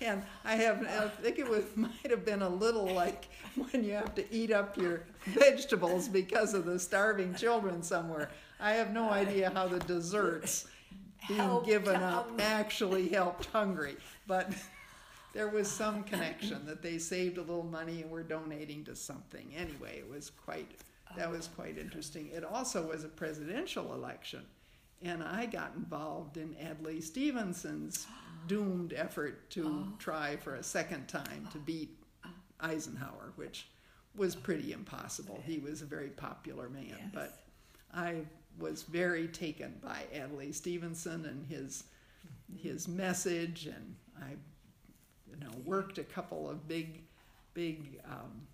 and 0.00 0.22
I 0.44 0.56
have, 0.56 0.82
I 0.86 1.08
think 1.22 1.38
it 1.38 1.48
was 1.48 1.64
might 1.76 2.10
have 2.10 2.24
been 2.24 2.42
a 2.42 2.48
little 2.48 2.86
like 2.92 3.28
when 3.70 3.84
you 3.84 3.92
have 3.92 4.14
to 4.16 4.34
eat 4.34 4.50
up 4.52 4.76
your 4.76 5.04
vegetables 5.26 6.08
because 6.08 6.54
of 6.54 6.64
the 6.64 6.78
starving 6.78 7.34
children 7.34 7.82
somewhere. 7.82 8.30
I 8.58 8.72
have 8.72 8.92
no 8.92 9.10
idea 9.10 9.50
how 9.50 9.68
the 9.68 9.80
desserts 9.80 10.66
being 11.28 11.40
Helped, 11.40 11.66
given 11.66 11.96
up 12.02 12.30
actually 12.40 13.08
helped 13.20 13.46
Hungary. 13.46 13.96
but 14.26 14.52
there 15.32 15.48
was 15.48 15.70
some 15.70 16.02
connection 16.04 16.64
that 16.66 16.82
they 16.82 16.98
saved 16.98 17.38
a 17.38 17.40
little 17.42 17.64
money 17.64 18.02
and 18.02 18.10
were 18.10 18.22
donating 18.22 18.84
to 18.84 18.94
something. 18.94 19.52
Anyway, 19.56 19.98
it 19.98 20.08
was 20.08 20.30
quite 20.30 20.80
that 21.16 21.30
was 21.30 21.48
oh. 21.52 21.56
quite 21.56 21.78
interesting. 21.78 22.28
It 22.34 22.44
also 22.44 22.88
was 22.88 23.04
a 23.04 23.08
presidential 23.08 23.92
election, 23.94 24.42
and 25.02 25.22
I 25.22 25.46
got 25.46 25.72
involved 25.76 26.36
in 26.36 26.56
Adlai 26.60 27.00
Stevenson's 27.00 28.06
doomed 28.48 28.92
effort 28.94 29.48
to 29.50 29.66
Oh. 29.66 29.92
try 29.98 30.36
for 30.36 30.54
a 30.56 30.62
second 30.62 31.06
time 31.08 31.48
to 31.52 31.58
beat 31.58 31.98
Eisenhower, 32.60 33.32
which 33.36 33.68
was 34.16 34.34
pretty 34.36 34.72
impossible. 34.72 35.42
He 35.44 35.58
was 35.58 35.82
a 35.82 35.86
very 35.86 36.08
popular 36.10 36.68
man, 36.68 36.86
Yes. 36.88 37.10
but 37.12 37.38
I 37.92 38.22
was 38.58 38.82
very 38.84 39.28
taken 39.28 39.74
by 39.82 40.02
Adlai 40.14 40.50
Stevenson 40.52 41.26
and 41.26 41.46
his 41.46 41.84
his 42.56 42.86
message, 42.86 43.66
and 43.66 43.96
I, 44.22 44.30
you 45.30 45.36
know, 45.40 45.50
worked 45.64 45.98
a 45.98 46.04
couple 46.04 46.48
of 46.48 46.68
big, 46.68 47.00
big 47.52 48.00
um, 48.04 48.46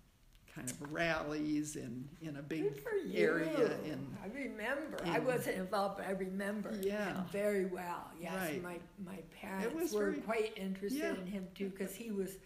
kind 0.55 0.69
of 0.69 0.91
rallies 0.91 1.75
in 1.75 2.07
in 2.21 2.37
a 2.37 2.41
big 2.41 2.63
Good 2.63 2.81
for 2.81 2.95
you. 2.95 3.19
area 3.27 3.71
in 3.85 4.05
I 4.23 4.27
remember. 4.35 4.97
I 5.05 5.19
wasn't 5.19 5.57
involved, 5.57 5.97
but 5.97 6.07
I 6.07 6.11
remember 6.11 6.73
Yeah. 6.81 7.13
him 7.13 7.23
very 7.31 7.65
well. 7.65 8.09
Yes, 8.19 8.33
Right. 8.33 8.63
my 8.63 8.79
my 9.05 9.19
parents 9.39 9.93
were 9.93 10.11
very- 10.11 10.21
quite 10.21 10.57
interested 10.57 10.99
Yeah. 10.99 11.15
in 11.15 11.27
him 11.27 11.47
too 11.53 11.69
because 11.69 11.93
he 11.95 12.11
was 12.11 12.37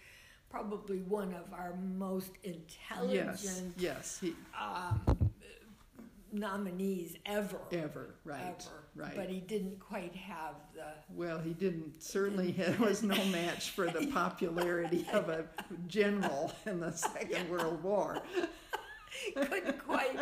probably 0.49 0.99
one 1.01 1.33
of 1.33 1.51
our 1.53 1.75
most 1.75 2.31
intelligent 2.43 3.39
yes, 3.41 3.61
yes, 3.77 4.19
he 4.19 4.35
um, 4.59 5.14
nominees 6.35 7.15
ever. 7.25 7.59
ever 7.71 8.15
right, 8.23 8.41
Ever. 8.41 8.83
right. 8.95 9.15
But 9.15 9.29
he 9.29 9.39
didn't 9.39 9.79
quite 9.79 10.15
have 10.15 10.55
the. 10.73 10.85
Well, 11.09 11.39
he 11.39 11.53
didn't. 11.53 12.01
Certainly, 12.03 12.51
he 12.51 12.63
was 12.83 13.01
no 13.03 13.15
match 13.25 13.71
for 13.71 13.87
the 13.89 14.07
popularity 14.13 15.07
of 15.13 15.29
a 15.29 15.45
general 15.87 16.51
in 16.65 16.79
the 16.79 16.91
Second 16.91 17.49
World 17.49 17.81
War. 17.83 18.21
couldn't 19.35 19.79
quite. 19.87 20.19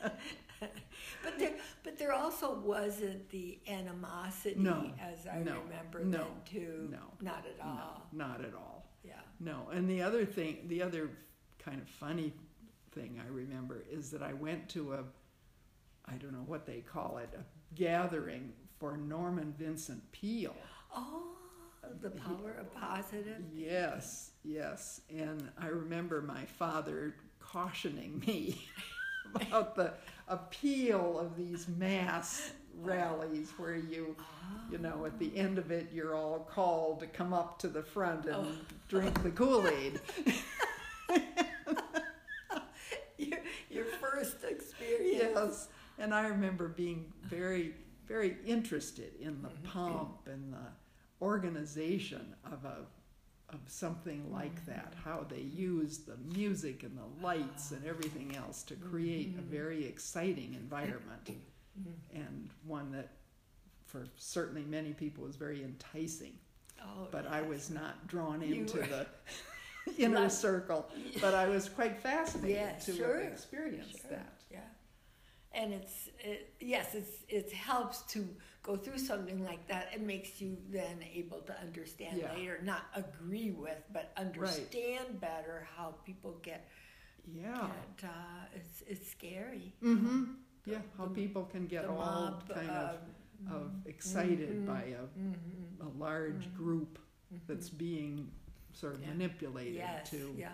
but 0.00 1.38
there, 1.38 1.52
but 1.84 1.98
there 1.98 2.12
also 2.12 2.54
wasn't 2.60 3.28
the 3.30 3.58
animosity, 3.68 4.58
No, 4.58 4.90
as 5.00 5.26
I 5.26 5.38
no, 5.40 5.56
remember 5.68 6.04
no, 6.04 6.18
then 6.18 6.26
too. 6.50 6.88
no, 6.90 6.98
not 7.20 7.44
at 7.46 7.58
No, 7.64 7.70
all. 7.70 8.06
not 8.12 8.40
at 8.40 8.54
all. 8.54 8.86
Yeah. 9.04 9.12
No. 9.38 9.68
And 9.72 9.88
the 9.88 10.02
other 10.02 10.24
thing, 10.24 10.58
the 10.68 10.82
other 10.82 11.10
kind 11.58 11.80
of 11.80 11.88
funny 11.88 12.32
thing 12.92 13.20
I 13.24 13.28
remember 13.30 13.84
is 13.90 14.10
that 14.10 14.22
I 14.22 14.32
went 14.32 14.68
to 14.70 14.94
a, 14.94 15.04
I 16.06 16.14
don't 16.14 16.32
know 16.32 16.44
what 16.46 16.66
they 16.66 16.80
call 16.80 17.18
it, 17.18 17.30
a 17.38 17.44
gathering 17.74 18.52
for 18.78 18.96
Norman 18.96 19.54
Vincent 19.58 20.02
Peale. 20.12 20.56
Oh, 20.94 21.22
the 22.02 22.10
power 22.10 22.54
of 22.58 22.74
positive. 22.74 23.38
Yes, 23.54 24.30
yes. 24.44 25.00
And 25.10 25.48
I 25.58 25.68
remember 25.68 26.20
my 26.22 26.44
father 26.44 27.14
cautioning 27.40 28.22
me 28.26 28.66
about 29.34 29.74
the 29.76 29.92
appeal 30.28 31.18
of 31.18 31.36
these 31.36 31.68
mass 31.68 32.52
rallies 32.80 33.50
where 33.56 33.76
you, 33.76 34.16
you 34.70 34.78
know, 34.78 35.04
at 35.04 35.18
the 35.18 35.36
end 35.36 35.58
of 35.58 35.70
it, 35.70 35.88
you're 35.92 36.14
all 36.14 36.48
called 36.50 37.00
to 37.00 37.06
come 37.06 37.32
up 37.32 37.58
to 37.60 37.68
the 37.68 37.82
front 37.82 38.24
and 38.26 38.34
Oh. 38.34 38.46
drink 38.88 39.22
the 39.22 39.30
Kool 39.30 39.66
Aid. 39.68 40.00
Your 43.18 43.38
your 43.70 43.84
first 44.00 44.36
experience. 44.44 45.30
Yes. 45.34 45.68
And 46.00 46.14
I 46.14 46.26
remember 46.28 46.66
being 46.68 47.12
very, 47.22 47.74
very 48.08 48.36
interested 48.46 49.12
in 49.20 49.40
the 49.42 49.48
Mm-hmm. 49.48 49.66
pomp 49.68 50.26
and 50.26 50.52
the 50.52 50.66
organization 51.24 52.34
of 52.44 52.64
a 52.64 52.78
of 53.52 53.58
something 53.66 54.30
like 54.32 54.54
Mm-hmm. 54.62 54.70
that, 54.70 54.94
how 55.04 55.26
they 55.28 55.40
used 55.40 56.06
the 56.06 56.16
music 56.32 56.84
and 56.84 56.96
the 56.96 57.24
lights 57.26 57.72
and 57.72 57.84
everything 57.84 58.36
else 58.36 58.62
to 58.62 58.76
create 58.76 59.34
a 59.36 59.42
Mhm. 59.42 59.46
very 59.46 59.84
exciting 59.84 60.54
environment 60.54 61.30
and 62.14 62.48
one 62.64 62.92
that 62.92 63.08
for 63.86 64.06
certainly 64.16 64.62
many 64.62 64.92
people 64.94 65.24
was 65.24 65.34
very 65.34 65.64
enticing. 65.64 66.38
Oh, 66.80 67.08
But 67.10 67.26
I 67.26 67.42
was 67.42 67.70
not 67.70 68.06
drawn 68.06 68.40
into 68.40 68.78
the 68.78 69.06
inner 69.98 70.20
Not- 70.20 70.32
circle. 70.32 70.88
But 71.20 71.34
I 71.34 71.48
was 71.48 71.68
quite 71.68 71.98
fascinated 72.00 72.50
Yes, 72.56 72.86
to 72.86 72.94
sure, 72.94 73.20
have 73.20 73.32
experienced 73.32 74.02
sure. 74.02 74.10
that. 74.10 74.39
And 75.52 75.72
it's 75.74 76.08
it, 76.20 76.54
yes, 76.60 76.94
it's 76.94 77.24
it 77.28 77.52
helps 77.52 78.02
to 78.12 78.24
go 78.62 78.76
through 78.76 78.98
something 78.98 79.44
like 79.44 79.66
that. 79.68 79.88
It 79.94 80.00
makes 80.00 80.40
you 80.40 80.56
then 80.70 80.98
able 81.12 81.40
to 81.40 81.60
understand 81.60 82.18
Yeah. 82.18 82.32
later, 82.34 82.60
not 82.62 82.82
agree 82.94 83.50
with, 83.50 83.82
but 83.92 84.12
understand 84.16 85.20
better 85.20 85.66
how 85.76 85.94
people 86.04 86.38
get. 86.42 86.68
Yeah. 87.26 87.68
get 88.00 88.10
uh, 88.10 88.44
it's 88.54 88.82
it's 88.86 89.10
scary. 89.10 89.74
Mm-hmm. 89.82 90.24
Yeah, 90.66 90.78
how 90.96 91.06
The- 91.06 91.14
people 91.14 91.44
can 91.46 91.66
get 91.66 91.82
the 91.84 91.90
all 91.90 91.96
mob 91.96 92.48
kind 92.48 92.70
uh, 92.70 92.92
of, 93.48 93.52
of 93.56 93.72
excited 93.86 94.50
mhm, 94.62 94.66
by 94.66 94.82
a, 94.82 95.18
mhm, 95.18 95.80
a 95.80 95.98
large 95.98 96.46
Mhm. 96.48 96.56
group 96.56 96.98
that's 97.48 97.70
being 97.70 98.30
sort 98.72 98.94
of 98.94 99.00
Yeah. 99.02 99.08
manipulated 99.08 99.74
yes, 99.74 100.10
to 100.10 100.34
yeah, 100.38 100.52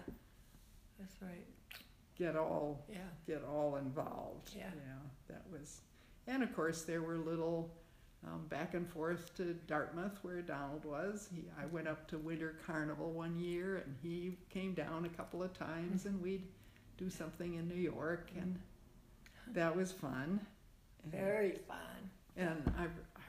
that's 0.99 1.21
right. 1.21 1.47
Get 2.19 2.37
all 2.37 2.85
Yeah, 2.91 2.99
get 3.27 3.45
all 3.45 3.77
involved. 3.77 4.51
Yeah. 4.57 4.71
that 5.29 5.43
was, 5.51 5.81
and 6.27 6.43
of 6.43 6.55
course 6.55 6.83
there 6.83 7.03
were 7.03 7.17
little 7.19 7.71
um, 8.27 8.47
back 8.49 8.75
and 8.75 8.89
forth 8.89 9.35
to 9.37 9.55
Dartmouth 9.67 10.19
where 10.23 10.43
Donald 10.43 10.85
was. 10.85 11.29
He, 11.35 11.45
I 11.61 11.67
went 11.67 11.87
up 11.87 12.09
to 12.09 12.19
Winter 12.19 12.57
Carnival 12.67 13.13
one 13.13 13.39
year, 13.39 13.77
and 13.85 13.95
he 14.03 14.37
came 14.51 14.75
down 14.75 15.05
a 15.05 15.09
couple 15.11 15.43
of 15.43 15.53
times, 15.53 16.07
and 16.07 16.21
we'd 16.21 16.47
do 16.99 17.09
something 17.11 17.55
in 17.55 17.69
New 17.69 17.81
York, 17.81 18.31
and 18.37 18.59
that 19.53 19.77
was 19.77 19.93
fun. 19.93 20.41
And- 21.05 21.13
very 21.13 21.59
fun. 21.69 22.11
and 22.37 22.73
I, 22.79 22.85
I 22.85 23.21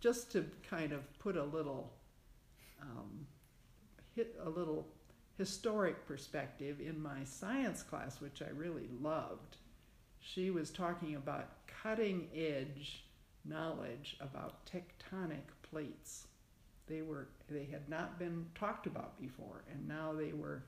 just 0.00 0.30
to 0.32 0.44
kind 0.68 0.92
of 0.92 1.00
put 1.18 1.36
a 1.36 1.42
little, 1.42 1.90
um, 2.80 3.26
hit 4.14 4.36
a 4.44 4.48
little 4.48 4.86
historic 5.38 6.06
perspective 6.06 6.80
in 6.80 7.00
my 7.00 7.24
science 7.24 7.82
class, 7.82 8.20
which 8.20 8.42
I 8.42 8.50
really 8.50 8.88
loved. 9.00 9.56
She 10.20 10.50
was 10.50 10.70
talking 10.70 11.16
about 11.16 11.66
cutting 11.82 12.28
edge 12.34 13.04
knowledge 13.44 14.16
about 14.20 14.66
tectonic 14.66 15.52
plates. 15.62 16.26
They 16.86 17.02
were 17.02 17.28
they 17.48 17.64
had 17.70 17.88
not 17.88 18.18
been 18.18 18.46
talked 18.54 18.86
about 18.86 19.20
before, 19.20 19.64
and 19.70 19.86
now 19.86 20.12
they 20.12 20.32
were. 20.32 20.62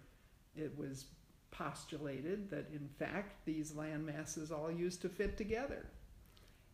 It 0.57 0.77
was 0.77 1.07
postulated 1.51 2.51
that 2.51 2.67
in 2.73 2.89
fact 2.99 3.45
these 3.47 3.75
land 3.75 4.05
masses 4.05 4.51
all 4.51 4.71
used 4.71 5.01
to 5.01 5.09
fit 5.09 5.37
together 5.37 5.87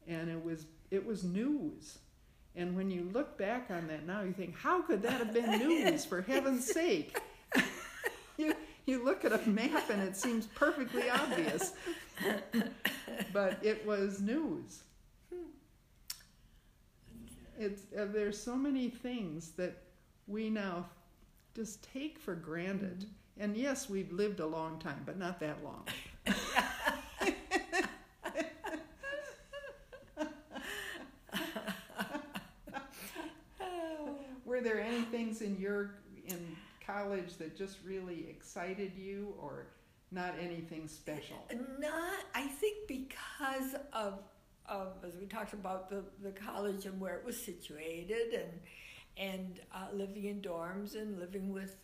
and 0.08 0.28
it 0.28 0.42
was 0.42 0.66
it 0.90 1.04
was 1.04 1.22
news 1.22 1.98
and 2.56 2.74
when 2.76 2.90
you 2.90 3.08
look 3.12 3.38
back 3.38 3.70
on 3.70 3.86
that 3.86 4.06
now 4.06 4.22
you 4.22 4.32
think 4.32 4.56
how 4.56 4.82
could 4.82 5.02
that 5.02 5.18
have 5.18 5.32
been 5.32 5.58
news 5.58 6.04
for 6.04 6.22
heaven's 6.28 6.66
sake 6.66 7.20
you 8.86 9.04
look 9.04 9.24
at 9.24 9.32
a 9.32 9.48
map 9.48 9.90
and 9.90 10.02
it 10.02 10.16
seems 10.16 10.46
perfectly 10.46 11.08
obvious. 11.10 11.72
But 13.32 13.58
it 13.62 13.86
was 13.86 14.20
news. 14.20 14.82
It's 17.58 17.82
uh, 17.96 18.06
there's 18.12 18.40
so 18.42 18.56
many 18.56 18.88
things 18.88 19.52
that 19.52 19.82
we 20.26 20.50
now 20.50 20.86
just 21.54 21.86
take 21.92 22.18
for 22.18 22.34
granted. 22.34 23.06
And 23.38 23.56
yes 23.56 23.88
we've 23.88 24.12
lived 24.12 24.40
a 24.40 24.46
long 24.46 24.78
time 24.78 25.02
but 25.06 25.18
not 25.18 25.38
that 25.40 25.62
long. 25.64 25.86
Were 34.44 34.60
there 34.60 34.80
any 34.80 35.02
things 35.02 35.40
in 35.40 35.58
your 35.58 35.94
in 36.26 36.56
college 36.86 37.36
that 37.38 37.56
just 37.56 37.78
really 37.84 38.26
excited 38.28 38.92
you, 38.96 39.34
or 39.40 39.66
not 40.10 40.34
anything 40.40 40.88
special? 40.88 41.36
Not, 41.78 42.20
I 42.34 42.46
think 42.46 42.88
because 42.88 43.74
of, 43.92 44.20
of 44.66 44.92
as 45.06 45.16
we 45.16 45.26
talked 45.26 45.52
about 45.52 45.88
the, 45.88 46.04
the 46.22 46.32
college 46.32 46.86
and 46.86 47.00
where 47.00 47.16
it 47.16 47.24
was 47.24 47.42
situated, 47.42 48.34
and 48.34 48.60
and 49.16 49.60
uh, 49.74 49.88
living 49.92 50.24
in 50.24 50.40
dorms 50.40 50.94
and 50.94 51.18
living 51.18 51.52
with 51.52 51.76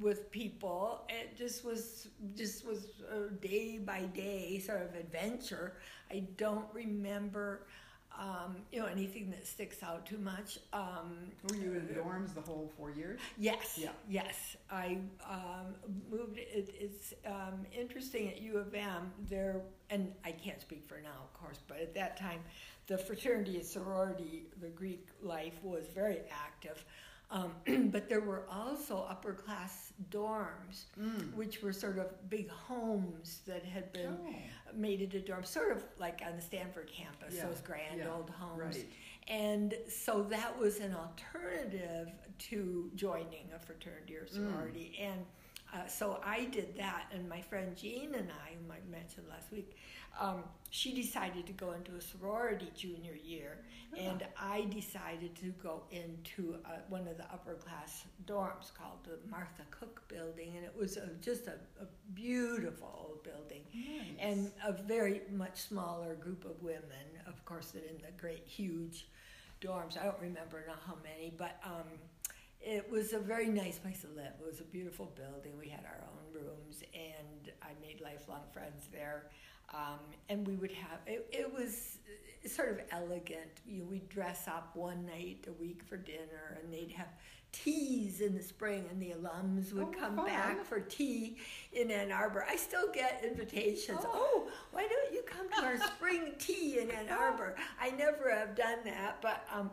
with 0.00 0.30
people, 0.30 1.06
it 1.08 1.36
just 1.36 1.64
was 1.64 2.08
just 2.36 2.66
was 2.66 2.88
a 3.10 3.32
day 3.32 3.78
by 3.78 4.02
day 4.02 4.58
sort 4.58 4.82
of 4.82 4.94
adventure. 4.94 5.74
I 6.10 6.24
don't 6.36 6.66
remember, 6.72 7.66
um, 8.18 8.56
you 8.72 8.80
know, 8.80 8.86
anything 8.86 9.30
that 9.30 9.46
sticks 9.46 9.82
out 9.82 10.06
too 10.06 10.18
much. 10.18 10.58
Um, 10.72 11.30
Were 11.48 11.56
you 11.56 11.72
in 11.74 11.88
dorms 11.88 12.34
the 12.34 12.40
whole 12.40 12.72
four 12.76 12.90
years? 12.90 13.20
Yes. 13.38 13.78
Yeah. 13.78 13.90
Yes. 14.08 14.56
I 14.70 14.98
um, 15.28 15.74
moved. 16.10 16.38
It, 16.38 16.74
it's 16.78 17.14
um, 17.26 17.66
interesting 17.76 18.28
at 18.28 18.40
U 18.40 18.58
of 18.58 18.74
M. 18.74 19.12
There, 19.28 19.60
and 19.90 20.12
I 20.24 20.32
can't 20.32 20.60
speak 20.60 20.86
for 20.86 21.00
now, 21.02 21.24
of 21.24 21.32
course, 21.34 21.58
but 21.68 21.80
at 21.80 21.94
that 21.94 22.16
time, 22.16 22.40
the 22.86 22.96
fraternity 22.96 23.56
and 23.56 23.64
sorority, 23.64 24.46
the 24.60 24.68
Greek 24.68 25.08
life 25.22 25.54
was 25.62 25.84
very 25.94 26.20
active. 26.30 26.84
Um, 27.30 27.50
but 27.90 28.08
there 28.08 28.20
were 28.20 28.44
also 28.50 29.04
upper 29.08 29.32
class 29.32 29.92
dorms, 30.10 30.84
Mm. 31.00 31.34
which 31.34 31.60
were 31.62 31.72
sort 31.72 31.98
of 31.98 32.30
big 32.30 32.48
homes 32.48 33.40
that 33.46 33.64
had 33.64 33.92
been 33.92 34.16
Oh, 34.26 34.34
made 34.74 35.00
into 35.00 35.18
dorms, 35.20 35.46
sort 35.46 35.72
of 35.76 35.82
like 35.98 36.22
on 36.24 36.36
the 36.36 36.42
Stanford 36.42 36.88
campus, 36.92 37.34
Yeah, 37.34 37.46
those 37.46 37.60
grand 37.60 37.98
yeah, 37.98 38.12
old 38.12 38.30
homes. 38.30 38.60
right. 38.76 38.86
And 39.28 39.74
so 39.88 40.22
that 40.24 40.56
was 40.56 40.78
an 40.78 40.94
alternative 40.94 42.10
to 42.38 42.90
joining 42.94 43.50
a 43.54 43.58
fraternity 43.58 44.16
or 44.16 44.26
Mm. 44.26 44.30
sorority. 44.34 44.96
And 45.00 45.26
uh, 45.74 45.86
so 45.86 46.20
I 46.24 46.44
did 46.46 46.76
that, 46.76 47.06
and 47.12 47.28
my 47.28 47.40
friend 47.40 47.76
Jean 47.76 48.14
and 48.14 48.30
I, 48.30 48.54
whom 48.54 48.70
I 48.70 48.78
mentioned 48.90 49.26
last 49.28 49.50
week, 49.50 49.76
um, 50.18 50.44
she 50.70 50.94
decided 50.94 51.46
to 51.46 51.52
go 51.52 51.72
into 51.72 51.94
a 51.96 52.00
sorority 52.00 52.70
junior 52.74 53.14
year, 53.14 53.58
and 53.98 54.24
I 54.40 54.66
decided 54.70 55.34
to 55.36 55.46
go 55.62 55.82
into 55.90 56.56
uh, 56.64 56.78
one 56.88 57.06
of 57.08 57.16
the 57.16 57.24
upper 57.24 57.54
class 57.54 58.04
dorms 58.26 58.72
called 58.74 59.04
the 59.04 59.18
Martha 59.30 59.62
Cook 59.70 60.02
Building, 60.08 60.54
and 60.56 60.64
it 60.64 60.74
was 60.76 60.96
a, 60.96 61.10
just 61.20 61.46
a, 61.46 61.54
a 61.80 61.86
beautiful 62.14 62.88
old 63.08 63.22
building 63.22 63.62
Nice. 63.74 64.16
and 64.18 64.52
a 64.64 64.72
very 64.72 65.22
much 65.32 65.56
smaller 65.62 66.14
group 66.14 66.44
of 66.44 66.62
women, 66.62 67.06
of 67.26 67.44
course, 67.44 67.72
than 67.72 67.82
in 67.82 67.96
the 68.02 68.12
great 68.20 68.46
huge 68.46 69.08
dorms. 69.60 69.98
I 70.00 70.04
don't 70.04 70.20
remember 70.20 70.64
now 70.66 70.74
how 70.86 70.96
many, 71.02 71.32
but 71.36 71.58
um, 71.64 71.88
it 72.66 72.90
was 72.90 73.12
a 73.12 73.18
very 73.18 73.46
nice 73.46 73.78
place 73.78 74.00
to 74.00 74.08
live. 74.08 74.32
It 74.40 74.46
was 74.46 74.60
a 74.60 74.64
beautiful 74.64 75.12
building. 75.14 75.52
We 75.58 75.68
had 75.68 75.84
our 75.84 76.02
own 76.02 76.34
rooms, 76.34 76.82
and 76.92 77.52
I 77.62 77.68
made 77.80 78.00
lifelong 78.00 78.42
friends 78.52 78.88
there. 78.92 79.30
Um, 79.72 79.98
and 80.28 80.46
we 80.46 80.54
would 80.56 80.70
have 80.72 81.00
it, 81.06 81.26
it 81.32 81.52
was 81.52 81.98
sort 82.44 82.70
of 82.70 82.80
elegant. 82.90 83.50
You 83.66 83.80
know, 83.82 83.88
we'd 83.88 84.08
dress 84.08 84.46
up 84.48 84.70
one 84.74 85.06
night 85.06 85.44
a 85.48 85.52
week 85.52 85.82
for 85.84 85.96
dinner, 85.96 86.58
and 86.62 86.72
they'd 86.72 86.92
have 86.92 87.08
teas 87.52 88.20
in 88.20 88.34
the 88.34 88.42
spring, 88.42 88.84
and 88.90 89.00
the 89.00 89.10
alums 89.12 89.72
would 89.72 89.84
Oh, 89.84 90.00
come 90.00 90.16
fun. 90.16 90.26
back 90.26 90.64
for 90.64 90.80
tea 90.80 91.36
in 91.72 91.90
Ann 91.92 92.10
Arbor. 92.12 92.44
I 92.48 92.56
still 92.56 92.90
get 92.92 93.24
invitations. 93.24 94.00
Oh. 94.02 94.10
Oh, 94.12 94.48
why 94.72 94.82
don't 94.88 95.12
you 95.14 95.22
come 95.22 95.48
to 95.50 95.64
our 95.64 95.78
spring 95.78 96.32
tea 96.38 96.78
in 96.80 96.90
Ann 96.90 97.08
Arbor? 97.16 97.54
I 97.80 97.90
never 97.90 98.30
have 98.34 98.54
done 98.56 98.78
that, 98.84 99.22
but 99.22 99.46
um, 99.52 99.70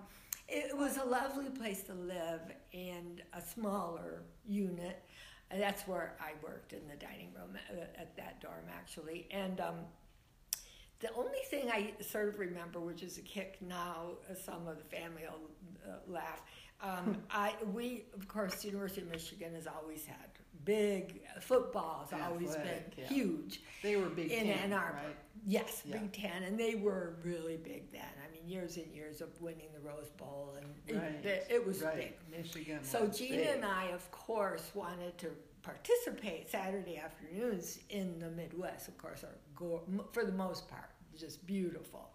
it 0.48 0.76
was 0.76 0.98
a 0.98 1.04
lovely 1.04 1.50
place 1.50 1.84
to 1.84 1.94
live 1.94 2.42
and 2.74 3.22
a 3.34 3.42
smaller 3.42 4.24
unit. 4.48 5.04
And 5.52 5.62
that's 5.62 5.88
where 5.88 6.16
I 6.20 6.32
worked 6.44 6.74
in 6.74 6.88
the 6.88 6.96
dining 6.96 7.32
room 7.36 7.58
at, 7.70 7.96
at 8.00 8.16
that 8.18 8.42
dorm, 8.42 8.66
actually. 8.76 9.28
And 9.32 9.62
um, 9.62 9.76
the 11.00 11.14
only 11.16 11.40
thing 11.50 11.70
I 11.72 11.94
sort 12.02 12.30
of 12.30 12.40
remember, 12.40 12.80
which 12.80 13.04
is 13.04 13.18
a 13.18 13.22
kick 13.22 13.58
now, 13.62 14.12
some 14.44 14.68
of 14.68 14.78
the 14.78 14.84
family 14.84 15.24
will 15.24 15.92
uh, 15.92 15.98
laugh. 16.08 16.42
Um, 16.82 17.18
I 17.32 17.54
we 17.74 18.06
of 18.16 18.28
course 18.28 18.56
the 18.62 18.68
University 18.68 19.02
of 19.02 19.10
Michigan 19.10 19.54
has 19.54 19.68
always 19.68 20.06
had 20.06 20.34
big 20.66 21.22
football 21.42 22.08
has 22.10 22.22
always 22.22 22.56
been 22.56 22.84
yeah. 22.98 23.08
huge. 23.08 23.62
They 23.82 23.96
were 23.96 24.10
Big 24.10 24.32
in 24.32 24.48
Ten, 24.48 24.58
Ann 24.60 24.74
Arbor. 24.74 24.98
right? 24.98 25.16
Yes, 25.46 25.84
Yeah. 25.86 25.98
Big 25.98 26.14
Ten, 26.14 26.44
and 26.44 26.60
they 26.60 26.76
were 26.76 27.16
really 27.24 27.58
big 27.58 27.92
then. 27.92 28.02
Years 28.46 28.78
and 28.78 28.88
years 28.94 29.22
of 29.22 29.30
winning 29.42 29.68
the 29.74 29.80
Rose 29.80 30.10
Bowl, 30.18 30.56
and 30.58 30.66
it- 30.88 30.96
Right, 31.02 31.26
it, 31.26 31.48
it 31.50 31.66
was 31.66 31.82
right. 31.82 31.96
big. 32.30 32.40
Michigan. 32.44 32.80
So 32.84 33.08
Gina 33.08 33.38
big. 33.38 33.48
and 33.56 33.66
I, 33.66 33.86
of 33.88 34.10
course, 34.12 34.70
wanted 34.74 35.18
to 35.20 35.28
participate 35.62 36.50
Saturday 36.50 36.98
afternoons 36.98 37.80
in 37.90 38.20
the 38.20 38.30
Midwest. 38.30 38.88
Of 38.90 38.98
course, 38.98 39.24
are 39.24 39.36
go- 39.56 39.84
for 40.12 40.26
the 40.26 40.32
most 40.34 40.68
part 40.68 40.90
just 41.18 41.46
beautiful 41.46 42.10